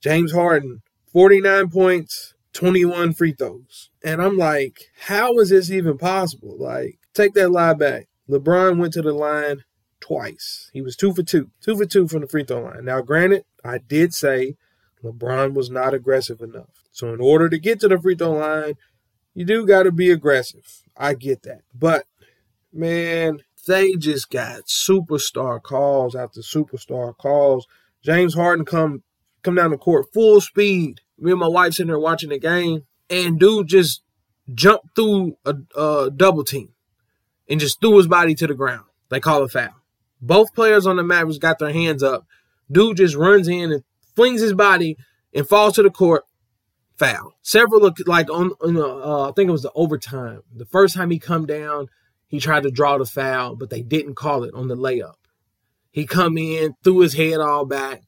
James 0.00 0.32
Harden, 0.32 0.82
49 1.12 1.70
points, 1.70 2.33
21 2.54 3.12
free 3.12 3.32
throws. 3.32 3.90
And 4.02 4.22
I'm 4.22 4.38
like, 4.38 4.84
how 5.06 5.38
is 5.38 5.50
this 5.50 5.70
even 5.70 5.98
possible? 5.98 6.56
Like, 6.58 6.98
take 7.12 7.34
that 7.34 7.50
lie 7.50 7.74
back. 7.74 8.08
LeBron 8.30 8.78
went 8.78 8.94
to 8.94 9.02
the 9.02 9.12
line 9.12 9.64
twice. 10.00 10.70
He 10.72 10.80
was 10.80 10.96
two 10.96 11.12
for 11.12 11.22
two, 11.22 11.50
two 11.60 11.76
for 11.76 11.84
two 11.84 12.08
from 12.08 12.22
the 12.22 12.28
free 12.28 12.44
throw 12.44 12.62
line. 12.62 12.84
Now, 12.84 13.02
granted, 13.02 13.44
I 13.64 13.78
did 13.78 14.14
say 14.14 14.56
LeBron 15.02 15.52
was 15.52 15.68
not 15.68 15.92
aggressive 15.92 16.40
enough. 16.40 16.88
So, 16.92 17.12
in 17.12 17.20
order 17.20 17.48
to 17.48 17.58
get 17.58 17.80
to 17.80 17.88
the 17.88 18.00
free 18.00 18.14
throw 18.14 18.32
line, 18.32 18.74
you 19.34 19.44
do 19.44 19.66
got 19.66 19.82
to 19.82 19.92
be 19.92 20.10
aggressive. 20.10 20.82
I 20.96 21.14
get 21.14 21.42
that. 21.42 21.62
But, 21.74 22.04
man, 22.72 23.40
they 23.66 23.94
just 23.94 24.30
got 24.30 24.66
superstar 24.66 25.60
calls 25.60 26.14
after 26.14 26.40
superstar 26.40 27.16
calls. 27.16 27.66
James 28.02 28.34
Harden 28.34 28.64
come 28.64 29.02
come 29.42 29.56
down 29.56 29.70
the 29.70 29.78
court 29.78 30.06
full 30.12 30.40
speed 30.40 31.00
me 31.24 31.32
and 31.32 31.40
my 31.40 31.48
wife 31.48 31.74
sitting 31.74 31.88
there 31.88 31.98
watching 31.98 32.30
the 32.30 32.38
game, 32.38 32.84
and 33.10 33.38
dude 33.38 33.66
just 33.66 34.02
jumped 34.52 34.94
through 34.94 35.36
a, 35.44 35.54
a 35.76 36.10
double 36.10 36.44
team 36.44 36.72
and 37.48 37.60
just 37.60 37.80
threw 37.80 37.96
his 37.96 38.06
body 38.06 38.34
to 38.34 38.46
the 38.46 38.54
ground. 38.54 38.84
They 39.08 39.20
call 39.20 39.42
it 39.44 39.50
foul. 39.50 39.82
Both 40.20 40.54
players 40.54 40.86
on 40.86 40.96
the 40.96 41.02
Mavericks 41.02 41.38
got 41.38 41.58
their 41.58 41.72
hands 41.72 42.02
up. 42.02 42.26
Dude 42.70 42.96
just 42.96 43.14
runs 43.14 43.48
in 43.48 43.72
and 43.72 43.84
flings 44.14 44.40
his 44.40 44.54
body 44.54 44.96
and 45.34 45.48
falls 45.48 45.74
to 45.74 45.82
the 45.82 45.90
court. 45.90 46.24
Foul. 46.96 47.34
Several 47.42 47.92
like 48.06 48.30
on, 48.30 48.52
on 48.60 48.76
uh, 48.76 49.28
I 49.28 49.32
think 49.32 49.48
it 49.48 49.52
was 49.52 49.62
the 49.62 49.72
overtime. 49.74 50.42
The 50.54 50.64
first 50.64 50.94
time 50.94 51.10
he 51.10 51.18
come 51.18 51.44
down, 51.44 51.88
he 52.28 52.38
tried 52.38 52.62
to 52.62 52.70
draw 52.70 52.98
the 52.98 53.04
foul, 53.04 53.56
but 53.56 53.68
they 53.68 53.82
didn't 53.82 54.14
call 54.14 54.44
it 54.44 54.54
on 54.54 54.68
the 54.68 54.76
layup. 54.76 55.14
He 55.90 56.06
come 56.06 56.38
in, 56.38 56.74
threw 56.84 57.00
his 57.00 57.14
head 57.14 57.40
all 57.40 57.64
back, 57.64 58.02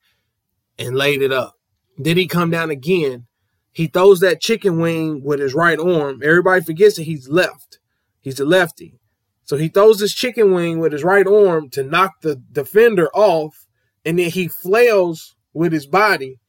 and 0.79 0.97
laid 0.97 1.21
it 1.21 1.33
up. 1.33 1.56
Then 1.99 2.17
he 2.17 2.27
come 2.27 2.51
down 2.51 2.71
again. 2.71 3.27
He 3.73 3.87
throws 3.87 4.21
that 4.21 4.41
chicken 4.41 4.81
wing 4.81 5.23
with 5.23 5.41
his 5.41 5.55
right 5.55 5.79
arm. 5.79 6.21
Everybody 6.23 6.63
forgets 6.63 6.97
that 6.97 7.03
he's 7.03 7.29
left. 7.29 7.79
He's 8.21 8.41
a 8.41 8.45
lefty. 8.45 8.99
So 9.45 9.57
he 9.57 9.69
throws 9.69 9.99
this 9.99 10.13
chicken 10.13 10.53
wing 10.53 10.79
with 10.79 10.93
his 10.93 11.05
right 11.05 11.27
arm 11.27 11.71
to 11.71 11.85
knock 11.85 12.21
the 12.23 12.37
defender 12.37 13.09
off. 13.15 13.67
And 14.05 14.19
then 14.19 14.31
he 14.31 14.49
flails 14.49 15.37
with 15.53 15.73
his 15.73 15.87
body 15.87 16.41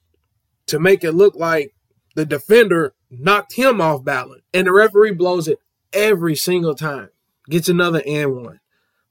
to 0.68 0.80
make 0.80 1.04
it 1.04 1.12
look 1.12 1.36
like 1.36 1.74
the 2.16 2.26
defender 2.26 2.94
knocked 3.10 3.54
him 3.54 3.80
off 3.80 4.04
balance. 4.04 4.42
And 4.54 4.68
the 4.68 4.74
referee 4.74 5.14
blows 5.14 5.48
it 5.48 5.60
every 5.94 6.36
single 6.36 6.76
time. 6.76 7.10
Gets 7.50 7.70
another 7.70 8.02
and 8.06 8.36
one. 8.36 8.60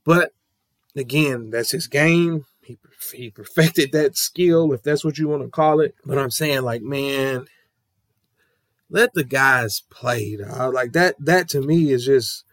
But 0.05 0.33
again, 0.94 1.51
that's 1.51 1.70
his 1.70 1.87
game. 1.87 2.44
He 3.11 3.31
perfected 3.31 3.92
that 3.92 4.16
skill, 4.16 4.73
if 4.73 4.83
that's 4.83 5.05
what 5.05 5.19
you 5.19 5.29
want 5.29 5.42
to 5.42 5.49
call 5.49 5.81
it. 5.81 5.95
But 6.05 6.19
I'm 6.19 6.31
saying, 6.31 6.62
like, 6.62 6.83
man, 6.83 7.47
let 8.90 9.12
the 9.14 9.25
guys 9.25 9.83
play. 9.90 10.37
Dog. 10.37 10.75
Like 10.75 10.92
that. 10.92 11.16
That 11.19 11.49
to 11.51 11.61
me 11.61 11.90
is 11.90 12.05
just 12.05 12.45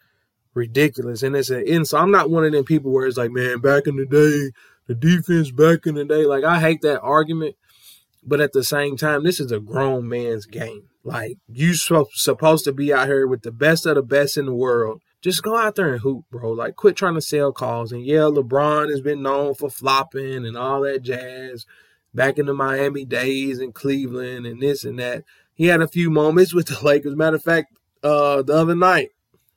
ridiculous. 0.53 1.23
And 1.23 1.35
it's 1.35 1.49
an 1.49 1.85
so 1.85 1.97
I'm 1.97 2.11
not 2.11 2.29
one 2.29 2.45
of 2.45 2.51
them 2.51 2.65
people 2.65 2.91
where 2.91 3.07
it's 3.07 3.17
like, 3.17 3.31
man, 3.31 3.59
back 3.59 3.87
in 3.87 3.95
the 3.95 4.05
day, 4.05 4.51
the 4.87 4.95
defense 4.95 5.51
back 5.51 5.85
in 5.85 5.95
the 5.95 6.05
day. 6.05 6.25
Like 6.25 6.43
I 6.43 6.59
hate 6.59 6.81
that 6.81 7.01
argument. 7.01 7.55
But 8.25 8.39
at 8.39 8.53
the 8.53 8.63
same 8.63 8.95
time, 8.95 9.23
this 9.23 9.39
is 9.41 9.51
a 9.51 9.59
grown 9.59 10.07
man's 10.07 10.45
game. 10.45 10.87
Like 11.03 11.37
you 11.47 11.73
supposed 11.73 12.63
to 12.63 12.71
be 12.71 12.93
out 12.93 13.07
here 13.07 13.27
with 13.27 13.41
the 13.41 13.51
best 13.51 13.85
of 13.85 13.95
the 13.95 14.01
best 14.01 14.37
in 14.37 14.45
the 14.45 14.53
world 14.53 15.01
just 15.23 15.41
go 15.41 15.57
out 15.57 15.75
there 15.75 15.93
and 15.93 16.01
hoop, 16.01 16.25
bro. 16.29 16.51
Like, 16.51 16.75
quit 16.75 16.97
trying 16.97 17.15
to 17.15 17.21
sell 17.21 17.53
calls. 17.53 17.93
And 17.93 18.05
yeah, 18.05 18.29
LeBron 18.29 18.89
has 18.89 19.01
been 19.01 19.21
known 19.23 19.55
for 19.55 19.69
flopping 19.69 20.45
and 20.45 20.57
all 20.57 20.81
that 20.81 21.01
jazz 21.01 21.65
back 22.13 22.37
in 22.37 22.45
the 22.45 22.53
Miami 22.53 23.05
days 23.05 23.59
and 23.59 23.73
Cleveland 23.73 24.45
and 24.45 24.61
this 24.61 24.83
and 24.83 24.99
that. 24.99 25.23
He 25.55 25.67
had 25.67 25.81
a 25.81 25.87
few 25.87 26.11
moments 26.11 26.53
with 26.53 26.67
the 26.67 26.79
Lakers. 26.85 27.15
Matter 27.15 27.37
of 27.37 27.43
fact, 27.43 27.77
uh, 28.03 28.41
the 28.41 28.53
other 28.53 28.75
night, 28.75 29.09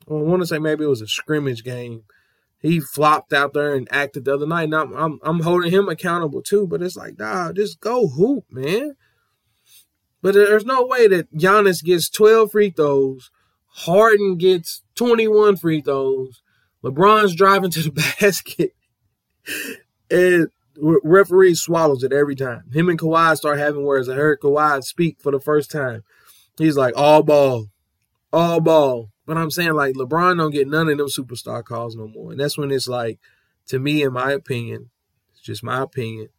I 0.09 0.13
want 0.13 0.41
to 0.41 0.47
say 0.47 0.57
maybe 0.57 0.85
it 0.85 0.89
was 0.89 1.01
a 1.01 1.07
scrimmage 1.07 1.65
game. 1.65 2.03
He 2.59 2.79
flopped 2.79 3.33
out 3.33 3.53
there 3.53 3.75
and 3.75 3.87
acted 3.91 4.25
the 4.25 4.33
other 4.33 4.47
night. 4.47 4.63
And 4.63 4.75
I'm, 4.75 4.93
I'm, 4.93 5.19
I'm 5.21 5.39
holding 5.41 5.71
him 5.71 5.89
accountable 5.89 6.41
too. 6.41 6.65
But 6.65 6.81
it's 6.81 6.95
like, 6.95 7.19
nah, 7.19 7.51
just 7.51 7.81
go 7.81 8.07
hoop, 8.07 8.45
man. 8.49 8.95
But 10.21 10.33
there's 10.33 10.65
no 10.65 10.85
way 10.85 11.07
that 11.07 11.33
Giannis 11.35 11.83
gets 11.83 12.09
12 12.09 12.51
free 12.51 12.69
throws, 12.71 13.31
Harden 13.77 14.37
gets 14.37 14.81
21 14.95 15.57
free 15.57 15.81
throws, 15.81 16.41
LeBron's 16.83 17.35
driving 17.35 17.69
to 17.69 17.83
the 17.83 17.91
basket, 18.19 18.75
and 20.09 20.47
referee 20.75 21.53
swallows 21.53 22.03
it 22.03 22.11
every 22.11 22.35
time. 22.35 22.63
Him 22.73 22.89
and 22.89 22.97
Kawhi 22.97 23.37
start 23.37 23.59
having 23.59 23.83
words. 23.83 24.09
I 24.09 24.15
heard 24.15 24.39
Kawhi 24.39 24.83
speak 24.83 25.17
for 25.21 25.31
the 25.31 25.39
first 25.39 25.69
time. 25.69 26.03
He's 26.57 26.75
like, 26.75 26.95
all 26.97 27.21
ball, 27.21 27.67
all 28.33 28.61
ball. 28.61 29.11
But 29.27 29.37
I'm 29.37 29.51
saying, 29.51 29.73
like, 29.73 29.93
LeBron 29.93 30.37
don't 30.37 30.51
get 30.51 30.67
none 30.67 30.89
of 30.89 30.97
them 30.97 31.07
superstar 31.07 31.63
calls 31.63 31.95
no 31.95 32.07
more. 32.07 32.31
And 32.31 32.39
that's 32.39 32.57
when 32.57 32.71
it's 32.71 32.87
like, 32.87 33.19
to 33.67 33.77
me, 33.77 34.01
in 34.01 34.13
my 34.13 34.31
opinion, 34.31 34.89
it's 35.33 35.41
just 35.41 35.63
my 35.63 35.81
opinion, 35.81 36.29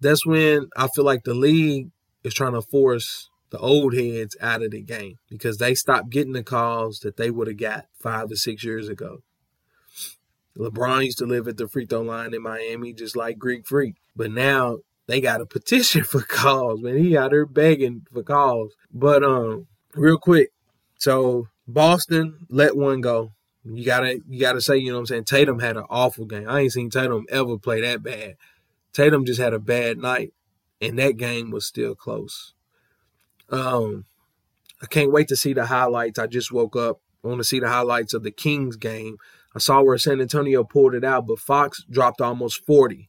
that's 0.00 0.24
when 0.24 0.68
I 0.76 0.86
feel 0.86 1.04
like 1.04 1.24
the 1.24 1.34
league 1.34 1.90
is 2.22 2.34
trying 2.34 2.52
to 2.52 2.62
force 2.62 3.30
the 3.52 3.58
old 3.58 3.94
heads 3.94 4.34
out 4.40 4.62
of 4.62 4.70
the 4.70 4.80
game 4.80 5.18
because 5.28 5.58
they 5.58 5.74
stopped 5.74 6.08
getting 6.08 6.32
the 6.32 6.42
calls 6.42 7.00
that 7.00 7.18
they 7.18 7.30
would 7.30 7.46
have 7.46 7.58
got 7.58 7.84
five 7.94 8.30
or 8.30 8.34
six 8.34 8.64
years 8.64 8.88
ago. 8.88 9.18
LeBron 10.58 11.04
used 11.04 11.18
to 11.18 11.26
live 11.26 11.46
at 11.46 11.58
the 11.58 11.68
free 11.68 11.84
throw 11.84 12.00
line 12.00 12.34
in 12.34 12.42
Miami 12.42 12.94
just 12.94 13.14
like 13.14 13.38
Greek 13.38 13.66
Freak. 13.66 13.96
But 14.16 14.30
now 14.30 14.78
they 15.06 15.20
got 15.20 15.42
a 15.42 15.46
petition 15.46 16.02
for 16.04 16.22
calls, 16.22 16.80
man. 16.80 16.96
He 16.96 17.14
out 17.14 17.30
there 17.30 17.44
begging 17.44 18.06
for 18.10 18.22
calls. 18.22 18.72
But 18.90 19.22
um, 19.22 19.66
real 19.94 20.18
quick, 20.18 20.48
so 20.98 21.48
Boston 21.68 22.46
let 22.48 22.74
one 22.74 23.02
go. 23.02 23.32
You 23.64 23.84
gotta 23.84 24.18
you 24.26 24.40
gotta 24.40 24.62
say, 24.62 24.78
you 24.78 24.88
know 24.88 24.94
what 24.94 25.00
I'm 25.00 25.06
saying? 25.06 25.24
Tatum 25.24 25.60
had 25.60 25.76
an 25.76 25.84
awful 25.90 26.24
game. 26.24 26.48
I 26.48 26.60
ain't 26.60 26.72
seen 26.72 26.88
Tatum 26.88 27.26
ever 27.28 27.58
play 27.58 27.82
that 27.82 28.02
bad. 28.02 28.36
Tatum 28.94 29.26
just 29.26 29.40
had 29.40 29.52
a 29.52 29.58
bad 29.58 29.98
night 29.98 30.32
and 30.80 30.98
that 30.98 31.16
game 31.16 31.50
was 31.50 31.64
still 31.64 31.94
close. 31.94 32.54
Um, 33.52 34.06
I 34.82 34.86
can't 34.86 35.12
wait 35.12 35.28
to 35.28 35.36
see 35.36 35.52
the 35.52 35.66
highlights. 35.66 36.18
I 36.18 36.26
just 36.26 36.50
woke 36.50 36.74
up. 36.74 37.00
I 37.22 37.28
want 37.28 37.38
to 37.38 37.44
see 37.44 37.60
the 37.60 37.68
highlights 37.68 38.14
of 38.14 38.24
the 38.24 38.32
Kings 38.32 38.76
game. 38.76 39.18
I 39.54 39.58
saw 39.58 39.82
where 39.82 39.98
San 39.98 40.20
Antonio 40.20 40.64
pulled 40.64 40.94
it 40.94 41.04
out, 41.04 41.26
but 41.26 41.38
Fox 41.38 41.84
dropped 41.88 42.20
almost 42.20 42.64
40. 42.66 43.08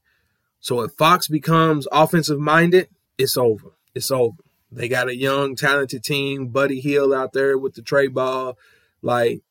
So 0.59 0.81
if 0.81 0.91
Fox 0.93 1.27
becomes 1.27 1.87
offensive 1.91 2.39
minded, 2.39 2.89
it's 3.17 3.37
over. 3.37 3.71
It's 3.95 4.11
over. 4.11 4.37
They 4.71 4.87
got 4.87 5.09
a 5.09 5.15
young, 5.15 5.55
talented 5.55 6.03
team. 6.03 6.47
Buddy 6.47 6.79
Hield 6.79 7.13
out 7.13 7.33
there 7.33 7.57
with 7.57 7.75
the 7.75 7.81
trey 7.81 8.07
ball. 8.07 8.57
Like 9.01 9.41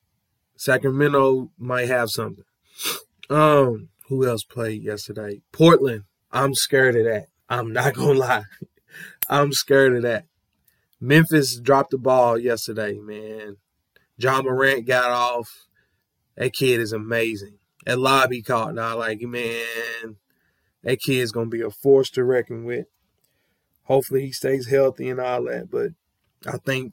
Sacramento 0.57 1.51
might 1.59 1.89
have 1.89 2.11
something. 2.11 2.45
Um, 3.31 3.89
who 4.09 4.27
else 4.27 4.45
played 4.45 4.83
yesterday? 4.83 5.43
Portland. 5.53 6.05
I'm 6.31 6.55
scared 6.55 6.97
of 6.97 7.05
that. 7.05 7.27
I'm 7.49 7.73
not 7.73 7.95
gonna 7.95 8.13
lie. 8.19 8.45
I'm 9.29 9.53
scared 9.53 9.97
of 9.97 10.03
that. 10.03 10.27
Memphis 11.03 11.57
dropped 11.57 11.91
the 11.91 11.99
ball 11.99 12.39
yesterday, 12.39 12.97
man. 13.01 13.57
Ja 14.17 14.41
Morant 14.41 14.87
got 14.87 15.11
off. 15.11 15.67
That 16.37 16.53
kid 16.53 16.79
is 16.79 16.93
amazing. 16.93 17.59
That 17.85 17.99
lob 17.99 18.31
he 18.31 18.41
caught, 18.41 18.77
now 18.77 18.99
like 18.99 19.21
man, 19.23 20.17
that 20.85 21.01
kid's 21.01 21.33
gonna 21.33 21.51
be 21.51 21.61
a 21.61 21.71
force 21.71 22.09
to 22.11 22.23
reckon 22.23 22.65
with. 22.65 22.87
Hopefully 23.83 24.27
he 24.27 24.33
stays 24.33 24.69
healthy 24.69 25.09
and 25.11 25.19
all 25.19 25.43
that, 25.47 25.73
but 25.73 25.91
I 26.47 26.59
think 26.59 26.93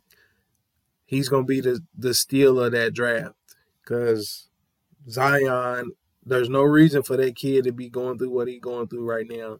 he's 1.05 1.29
gonna 1.29 1.43
be 1.43 1.61
the 1.61 1.81
the 1.95 2.15
steal 2.15 2.59
of 2.59 2.71
that 2.71 2.95
draft 2.95 3.35
because 3.83 4.49
Zion. 5.07 5.91
There's 6.25 6.49
no 6.49 6.63
reason 6.63 7.01
for 7.01 7.15
that 7.17 7.35
kid 7.35 7.63
to 7.63 7.71
be 7.71 7.89
going 7.89 8.17
through 8.17 8.31
what 8.31 8.47
he's 8.47 8.59
going 8.59 8.87
through 8.87 9.09
right 9.09 9.25
now 9.27 9.59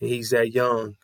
and 0.00 0.10
he's 0.10 0.30
that 0.30 0.52
young. 0.52 0.96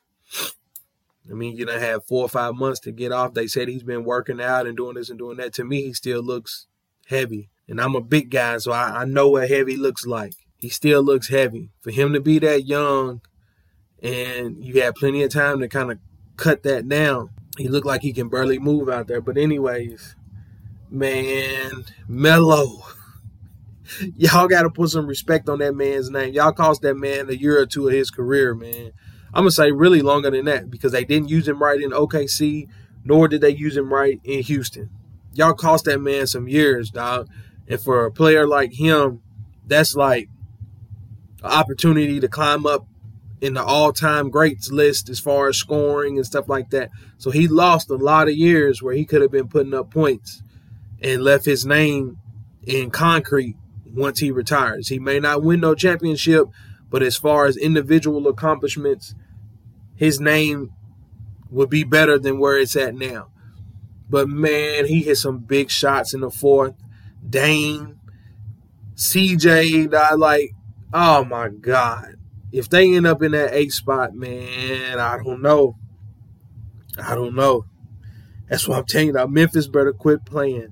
I 1.31 1.35
mean, 1.35 1.57
you 1.57 1.65
know, 1.65 1.79
have 1.79 2.07
four 2.07 2.25
or 2.25 2.29
five 2.29 2.55
months 2.55 2.81
to 2.81 2.93
get 2.93 3.13
off. 3.13 3.35
They 3.35 3.47
said 3.47 3.69
he's 3.69 3.83
been 3.83 4.05
working 4.05 4.41
out 4.41 4.67
and 4.67 4.77
doing 4.77 4.95
this 4.95 5.11
and 5.11 5.19
doing 5.19 5.37
that. 5.39 5.53
To 5.55 5.65
me, 5.65 5.83
he 5.83 5.93
still 5.93 6.23
looks 6.23 6.67
heavy. 7.07 7.51
And 7.69 7.81
I'm 7.81 7.95
a 7.95 8.01
big 8.01 8.31
guy, 8.31 8.59
so 8.59 8.73
I, 8.73 9.03
I 9.03 9.05
know 9.05 9.29
what 9.29 9.49
heavy 9.49 9.77
looks 9.77 10.07
like. 10.07 10.33
He 10.57 10.71
still 10.71 11.03
looks 11.03 11.29
heavy. 11.29 11.71
For 11.81 11.91
him 11.91 12.13
to 12.15 12.21
be 12.21 12.39
that 12.39 12.67
young 12.67 13.21
and 14.03 14.57
you 14.65 14.81
had 14.81 14.95
plenty 14.95 15.23
of 15.23 15.33
time 15.33 15.61
to 15.61 15.69
kind 15.69 15.93
of 15.93 15.99
cut 16.37 16.63
that 16.63 16.89
down, 16.89 17.31
he 17.59 17.69
looked 17.69 17.87
like 17.87 18.03
he 18.03 18.13
can 18.13 18.29
barely 18.29 18.59
move 18.59 18.89
out 18.89 19.07
there. 19.07 19.21
But 19.21 19.37
anyways, 19.37 20.17
man, 20.91 21.85
Melo. 22.07 22.81
y'all 24.17 24.49
got 24.49 24.63
to 24.63 24.71
put 24.71 24.91
some 24.91 25.07
respect 25.07 25.49
on 25.49 25.59
that 25.59 25.75
man's 25.75 26.11
name. 26.11 26.33
Y'all 26.35 26.53
cost 26.53 26.83
that 26.83 26.95
man 26.95 27.29
a 27.29 27.35
year 27.35 27.61
or 27.61 27.67
two 27.67 27.89
of 27.89 27.95
his 27.95 28.11
career, 28.11 28.55
man. 28.55 28.93
I'm 29.35 29.43
gonna 29.43 29.51
say 29.51 29.73
really 29.73 30.03
longer 30.03 30.31
than 30.31 30.47
that 30.47 30.71
because 30.71 30.93
they 30.93 31.05
didn't 31.05 31.29
use 31.29 31.47
him 31.47 31.63
right 31.63 31.81
in 31.81 31.91
OKC, 31.91 32.69
nor 33.05 33.29
did 33.29 33.41
they 33.41 33.51
use 33.51 33.77
him 33.77 33.93
right 33.93 34.21
in 34.25 34.43
Houston. 34.43 34.91
Y'all 35.35 35.55
cost 35.55 35.85
that 35.85 36.01
man 36.01 36.27
some 36.27 36.49
years, 36.49 36.91
dog. 36.91 37.29
And 37.69 37.81
for 37.81 38.07
a 38.07 38.11
player 38.11 38.47
like 38.47 38.73
him, 38.73 39.21
that's 39.67 39.95
like 39.95 40.29
an 41.43 41.51
opportunity 41.51 42.19
to 42.21 42.29
climb 42.29 42.67
up 42.67 42.87
in 43.41 43.55
the 43.55 43.63
all-time 43.63 44.31
greats 44.31 44.71
list 44.71 45.09
as 45.09 45.21
far 45.21 45.49
as 45.49 45.57
scoring 45.57 46.17
and 46.17 46.27
stuff 46.27 46.49
like 46.49 46.71
that. 46.71 46.91
So 47.19 47.31
he 47.31 47.47
lost 47.47 47.91
a 47.91 47.95
lot 47.95 48.29
of 48.29 48.35
years 48.35 48.83
where 48.83 48.95
he 48.95 49.05
could 49.05 49.23
have 49.23 49.31
been 49.31 49.49
putting 49.49 49.75
up 49.75 49.93
points 49.93 50.43
and 51.01 51.23
left 51.23 51.45
his 51.45 51.65
name 51.65 52.17
in 52.65 52.91
concrete 52.91 53.57
once 53.87 54.19
he 54.19 54.31
retires. 54.31 54.89
He 54.89 54.99
may 54.99 55.21
not 55.21 55.43
win 55.43 55.61
no 55.61 55.75
championship, 55.75 56.47
but 56.91 57.03
as 57.03 57.17
far 57.17 57.47
as 57.47 57.57
individual 57.57 58.27
accomplishments, 58.29 59.15
his 59.95 60.21
name 60.21 60.71
would 61.51 61.71
be 61.71 61.85
better 61.85 62.19
than 62.19 62.39
where 62.39 62.59
it's 62.59 62.77
at 62.77 62.95
now. 62.95 63.29
But 64.09 64.29
man, 64.29 64.87
he 64.87 65.03
hit 65.03 65.17
some 65.17 65.39
big 65.39 65.71
shots 65.71 66.15
in 66.15 66.21
the 66.21 66.31
fourth. 66.31 66.75
Dame, 67.29 68.01
CJ, 68.95 69.93
I 69.95 70.15
like, 70.15 70.53
oh 70.93 71.25
my 71.25 71.49
God. 71.49 72.15
If 72.51 72.71
they 72.71 72.95
end 72.95 73.07
up 73.07 73.23
in 73.23 73.33
that 73.33 73.53
eight 73.53 73.73
spot, 73.73 74.15
man, 74.15 74.99
I 74.99 75.19
don't 75.19 75.43
know. 75.43 75.77
I 77.03 77.15
don't 77.15 77.35
know. 77.35 77.67
That's 78.49 78.67
what 78.67 78.79
I'm 78.79 78.87
telling 78.87 79.09
you. 79.09 79.29
Memphis 79.29 79.69
better 79.69 79.93
quit 79.93 80.25
playing. 80.25 80.69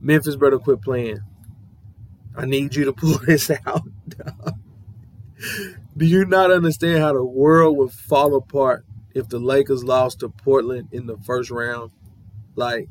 Memphis 0.00 0.36
better 0.36 0.58
quit 0.58 0.82
playing. 0.82 1.18
I 2.36 2.46
need 2.46 2.76
you 2.76 2.84
to 2.84 2.92
pull 2.92 3.18
this 3.26 3.50
out. 3.66 3.82
Do 5.96 6.04
you 6.04 6.24
not 6.24 6.50
understand 6.50 6.98
how 6.98 7.12
the 7.12 7.24
world 7.24 7.76
would 7.78 7.92
fall 7.92 8.34
apart 8.34 8.84
if 9.14 9.28
the 9.28 9.38
Lakers 9.38 9.82
lost 9.82 10.20
to 10.20 10.28
Portland 10.28 10.88
in 10.92 11.06
the 11.06 11.16
first 11.16 11.50
round? 11.50 11.90
Like, 12.54 12.88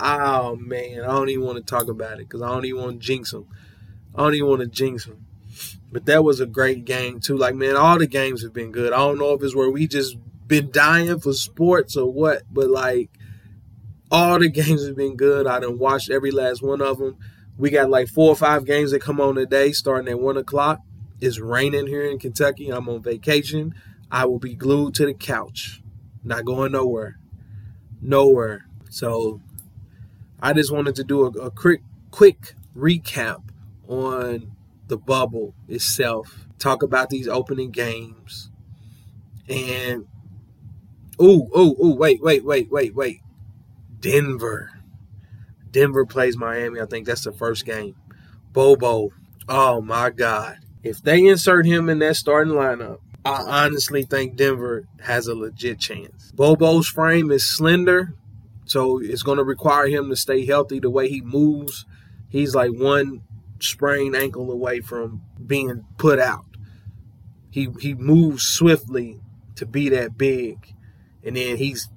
oh 0.00 0.56
man, 0.56 1.00
I 1.00 1.06
don't 1.06 1.28
even 1.28 1.44
want 1.44 1.58
to 1.58 1.64
talk 1.64 1.88
about 1.88 2.14
it 2.14 2.28
because 2.28 2.42
I 2.42 2.48
don't 2.48 2.64
even 2.64 2.80
want 2.80 3.00
to 3.00 3.06
jinx 3.06 3.30
them. 3.30 3.46
I 4.14 4.22
don't 4.22 4.34
even 4.34 4.48
want 4.48 4.60
to 4.60 4.66
jinx 4.66 5.06
them. 5.06 5.26
But 5.90 6.06
that 6.06 6.24
was 6.24 6.40
a 6.40 6.46
great 6.46 6.84
game 6.84 7.20
too. 7.20 7.36
Like, 7.36 7.54
man, 7.54 7.76
all 7.76 7.98
the 7.98 8.06
games 8.06 8.42
have 8.42 8.52
been 8.52 8.72
good. 8.72 8.92
I 8.92 8.98
don't 8.98 9.18
know 9.18 9.34
if 9.34 9.42
it's 9.42 9.54
where 9.54 9.70
we 9.70 9.86
just 9.86 10.16
been 10.46 10.70
dying 10.70 11.18
for 11.20 11.32
sports 11.32 11.96
or 11.96 12.10
what, 12.10 12.42
but 12.50 12.68
like, 12.68 13.10
all 14.10 14.38
the 14.38 14.48
games 14.50 14.86
have 14.86 14.96
been 14.96 15.16
good. 15.16 15.46
I 15.46 15.60
done 15.60 15.78
watched 15.78 16.10
every 16.10 16.30
last 16.30 16.62
one 16.62 16.80
of 16.80 16.98
them. 16.98 17.16
We 17.58 17.70
got 17.70 17.90
like 17.90 18.08
four 18.08 18.30
or 18.30 18.36
five 18.36 18.64
games 18.64 18.90
that 18.90 19.00
come 19.00 19.20
on 19.20 19.34
today, 19.34 19.72
starting 19.72 20.08
at 20.08 20.20
one 20.20 20.36
o'clock. 20.36 20.80
It's 21.22 21.38
raining 21.38 21.86
here 21.86 22.02
in 22.02 22.18
Kentucky. 22.18 22.68
I'm 22.70 22.88
on 22.88 23.00
vacation. 23.00 23.76
I 24.10 24.24
will 24.24 24.40
be 24.40 24.54
glued 24.54 24.94
to 24.94 25.06
the 25.06 25.14
couch, 25.14 25.80
not 26.24 26.44
going 26.44 26.72
nowhere, 26.72 27.16
nowhere. 28.00 28.66
So, 28.90 29.40
I 30.40 30.52
just 30.52 30.72
wanted 30.72 30.96
to 30.96 31.04
do 31.04 31.22
a, 31.22 31.28
a 31.28 31.50
quick, 31.52 31.82
quick 32.10 32.56
recap 32.76 33.44
on 33.86 34.50
the 34.88 34.96
bubble 34.96 35.54
itself. 35.68 36.48
Talk 36.58 36.82
about 36.82 37.08
these 37.08 37.28
opening 37.28 37.70
games, 37.70 38.50
and 39.48 40.08
ooh, 41.22 41.48
ooh, 41.56 41.76
ooh, 41.80 41.94
wait, 41.94 42.20
wait, 42.20 42.44
wait, 42.44 42.68
wait, 42.68 42.96
wait. 42.96 43.20
Denver. 44.00 44.80
Denver 45.70 46.04
plays 46.04 46.36
Miami. 46.36 46.80
I 46.80 46.86
think 46.86 47.06
that's 47.06 47.22
the 47.22 47.30
first 47.30 47.64
game. 47.64 47.94
Bol 48.52 48.74
Bol. 48.74 49.12
Oh 49.48 49.80
my 49.80 50.10
God. 50.10 50.58
If 50.82 51.02
they 51.02 51.24
insert 51.26 51.66
him 51.66 51.88
in 51.88 51.98
that 52.00 52.16
starting 52.16 52.54
lineup, 52.54 52.98
I 53.24 53.64
honestly 53.64 54.02
think 54.02 54.36
Denver 54.36 54.88
has 55.00 55.28
a 55.28 55.34
legit 55.34 55.78
chance. 55.78 56.32
Bol 56.32 56.56
Bol's 56.56 56.88
frame 56.88 57.30
is 57.30 57.44
slender, 57.44 58.14
so 58.64 58.98
it's 58.98 59.22
going 59.22 59.38
to 59.38 59.44
require 59.44 59.86
him 59.86 60.08
to 60.08 60.16
stay 60.16 60.44
healthy 60.44 60.80
the 60.80 60.90
way 60.90 61.08
he 61.08 61.20
moves. 61.20 61.86
He's 62.28 62.54
like 62.54 62.72
one 62.72 63.22
sprained 63.60 64.16
ankle 64.16 64.50
away 64.50 64.80
from 64.80 65.22
being 65.44 65.84
put 65.98 66.18
out. 66.18 66.46
He 67.50 67.68
he 67.80 67.94
moves 67.94 68.42
swiftly 68.42 69.20
to 69.56 69.66
be 69.66 69.88
that 69.90 70.18
big. 70.18 70.74
And 71.24 71.36
then 71.36 71.56
he's, 71.58 71.88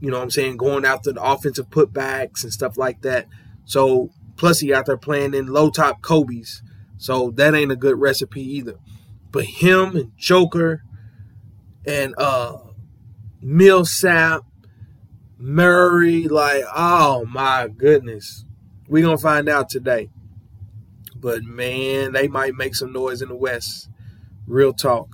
you 0.00 0.10
know 0.10 0.18
what 0.18 0.24
I'm 0.24 0.30
saying, 0.30 0.58
going 0.58 0.84
after 0.84 1.12
the 1.12 1.22
offensive 1.22 1.70
putbacks 1.70 2.42
and 2.42 2.52
stuff 2.52 2.76
like 2.76 3.02
that. 3.02 3.26
So 3.64 4.10
plus 4.36 4.60
he 4.60 4.74
out 4.74 4.86
there 4.86 4.98
playing 4.98 5.32
in 5.32 5.46
low 5.46 5.70
top 5.70 6.02
Kobe's. 6.02 6.62
So 6.98 7.30
that 7.32 7.54
ain't 7.54 7.72
a 7.72 7.76
good 7.76 8.00
recipe 8.00 8.42
either. 8.42 8.76
But 9.30 9.44
him 9.44 9.96
and 9.96 10.12
Joker 10.16 10.82
and 11.86 12.14
uh 12.18 12.58
Millsap, 13.42 14.42
Murray, 15.38 16.26
like, 16.26 16.64
oh 16.74 17.24
my 17.26 17.68
goodness. 17.68 18.44
we 18.88 19.02
gonna 19.02 19.18
find 19.18 19.48
out 19.48 19.68
today. 19.68 20.08
But 21.14 21.42
man, 21.44 22.12
they 22.12 22.28
might 22.28 22.54
make 22.54 22.74
some 22.74 22.92
noise 22.92 23.22
in 23.22 23.28
the 23.28 23.36
West. 23.36 23.88
Real 24.46 24.72
talk. 24.72 25.08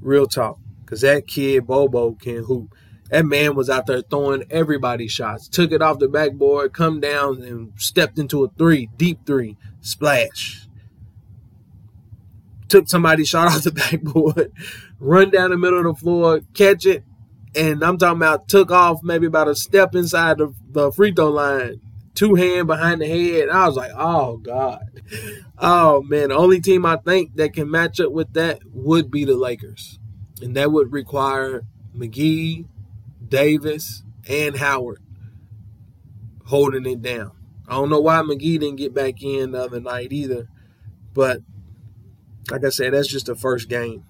Real 0.00 0.26
talk. 0.26 0.58
Cause 0.86 1.02
that 1.02 1.26
kid 1.26 1.66
Bol 1.66 1.88
Bol 1.88 2.16
can 2.16 2.44
hoop. 2.44 2.74
That 3.10 3.26
man 3.26 3.54
was 3.54 3.70
out 3.70 3.86
there 3.86 4.02
throwing 4.02 4.44
everybody 4.50 5.08
shots. 5.08 5.48
Took 5.48 5.72
it 5.72 5.82
off 5.82 5.98
the 5.98 6.08
backboard, 6.08 6.72
come 6.72 7.00
down 7.00 7.42
and 7.42 7.72
stepped 7.76 8.18
into 8.18 8.44
a 8.44 8.48
three, 8.56 8.88
deep 8.96 9.26
three, 9.26 9.56
splash. 9.80 10.66
Took 12.70 12.88
somebody's 12.88 13.28
shot 13.28 13.48
off 13.48 13.64
the 13.64 13.72
backboard, 13.72 14.52
run 14.98 15.30
down 15.30 15.50
the 15.50 15.58
middle 15.58 15.80
of 15.80 15.96
the 15.96 16.00
floor, 16.00 16.40
catch 16.54 16.86
it, 16.86 17.04
and 17.54 17.82
I'm 17.82 17.98
talking 17.98 18.18
about 18.18 18.48
took 18.48 18.70
off 18.70 19.02
maybe 19.02 19.26
about 19.26 19.48
a 19.48 19.54
step 19.56 19.94
inside 19.94 20.38
the, 20.38 20.54
the 20.70 20.92
free 20.92 21.12
throw 21.12 21.30
line, 21.30 21.80
two 22.14 22.36
hand 22.36 22.68
behind 22.68 23.00
the 23.00 23.08
head. 23.08 23.48
I 23.48 23.66
was 23.66 23.76
like, 23.76 23.90
oh 23.96 24.36
God. 24.36 24.84
Oh 25.58 26.02
man, 26.02 26.28
the 26.28 26.36
only 26.36 26.60
team 26.60 26.86
I 26.86 26.96
think 26.96 27.34
that 27.36 27.52
can 27.52 27.70
match 27.70 28.00
up 28.00 28.12
with 28.12 28.32
that 28.34 28.60
would 28.72 29.10
be 29.10 29.24
the 29.24 29.36
Lakers. 29.36 29.98
And 30.40 30.56
that 30.56 30.72
would 30.72 30.92
require 30.92 31.64
McGee, 31.94 32.66
Davis, 33.28 34.04
and 34.28 34.56
Howard 34.56 35.02
holding 36.46 36.86
it 36.86 37.02
down. 37.02 37.32
I 37.68 37.74
don't 37.74 37.90
know 37.90 38.00
why 38.00 38.16
McGee 38.16 38.58
didn't 38.58 38.76
get 38.76 38.94
back 38.94 39.22
in 39.22 39.52
the 39.52 39.62
other 39.62 39.80
night 39.80 40.12
either. 40.12 40.48
But 41.12 41.40
like 42.50 42.64
I 42.64 42.70
said, 42.70 42.94
that's 42.94 43.08
just 43.08 43.26
the 43.26 43.34
first 43.34 43.68
game. 43.68 44.04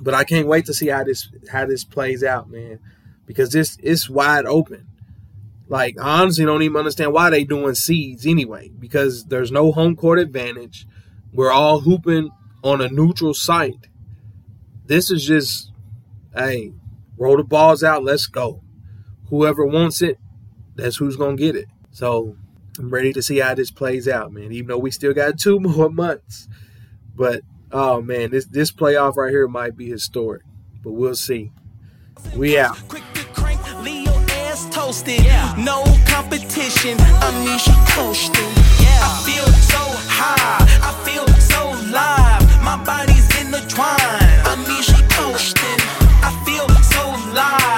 But 0.00 0.14
I 0.14 0.24
can't 0.24 0.46
wait 0.46 0.66
to 0.66 0.74
see 0.74 0.88
how 0.88 1.04
this 1.04 1.28
how 1.50 1.66
this 1.66 1.84
plays 1.84 2.22
out, 2.22 2.50
man. 2.50 2.78
Because 3.26 3.50
this 3.50 3.76
it's 3.82 4.08
wide 4.08 4.46
open. 4.46 4.86
Like 5.68 5.98
I 5.98 6.22
honestly 6.22 6.44
don't 6.44 6.62
even 6.62 6.76
understand 6.76 7.12
why 7.12 7.30
they 7.30 7.44
doing 7.44 7.74
seeds 7.74 8.26
anyway. 8.26 8.70
Because 8.78 9.24
there's 9.24 9.50
no 9.50 9.72
home 9.72 9.96
court 9.96 10.18
advantage. 10.18 10.86
We're 11.32 11.52
all 11.52 11.80
hooping 11.80 12.30
on 12.62 12.80
a 12.80 12.88
neutral 12.88 13.34
site. 13.34 13.88
This 14.86 15.10
is 15.10 15.24
just, 15.24 15.70
hey, 16.34 16.72
roll 17.18 17.36
the 17.36 17.44
balls 17.44 17.84
out, 17.84 18.04
let's 18.04 18.26
go. 18.26 18.62
Whoever 19.28 19.66
wants 19.66 20.00
it, 20.00 20.18
that's 20.74 20.96
who's 20.96 21.16
gonna 21.16 21.36
get 21.36 21.54
it. 21.54 21.66
So 21.90 22.36
I'm 22.78 22.90
ready 22.90 23.12
to 23.12 23.22
see 23.22 23.38
how 23.38 23.54
this 23.54 23.70
plays 23.70 24.08
out, 24.08 24.32
man. 24.32 24.52
Even 24.52 24.68
though 24.68 24.78
we 24.78 24.90
still 24.90 25.12
got 25.12 25.38
two 25.38 25.60
more 25.60 25.90
months, 25.90 26.48
but 27.18 27.42
oh 27.72 28.00
man, 28.00 28.30
this 28.30 28.46
this 28.46 28.70
playoff 28.70 29.16
right 29.16 29.30
here 29.30 29.48
might 29.48 29.76
be 29.76 29.90
historic. 29.90 30.42
But 30.84 30.92
we'll 30.92 31.16
see. 31.16 31.50
We 32.36 32.56
out. 32.56 32.78
leo 33.82 34.12
ass 34.30 34.68
Toasted, 34.70 35.24
yeah. 35.24 35.54
no 35.58 35.82
competition. 36.06 36.96
I 37.00 37.30
mean 37.44 37.58
she 37.58 37.72
coasting. 37.92 38.54
Yeah. 38.80 39.02
I 39.02 39.22
feel 39.26 39.46
so 39.46 39.82
high, 40.06 40.64
I 40.88 40.92
feel 41.04 41.26
so 41.40 41.70
live. 41.90 42.46
My 42.62 42.82
body's 42.84 43.28
in 43.40 43.50
the 43.50 43.60
twine. 43.68 43.98
I 43.98 44.54
mean 44.68 44.82
she 44.82 45.02
coasting. 45.10 45.80
I 46.22 46.30
feel 46.46 46.68
so 46.84 47.02
live. 47.34 47.77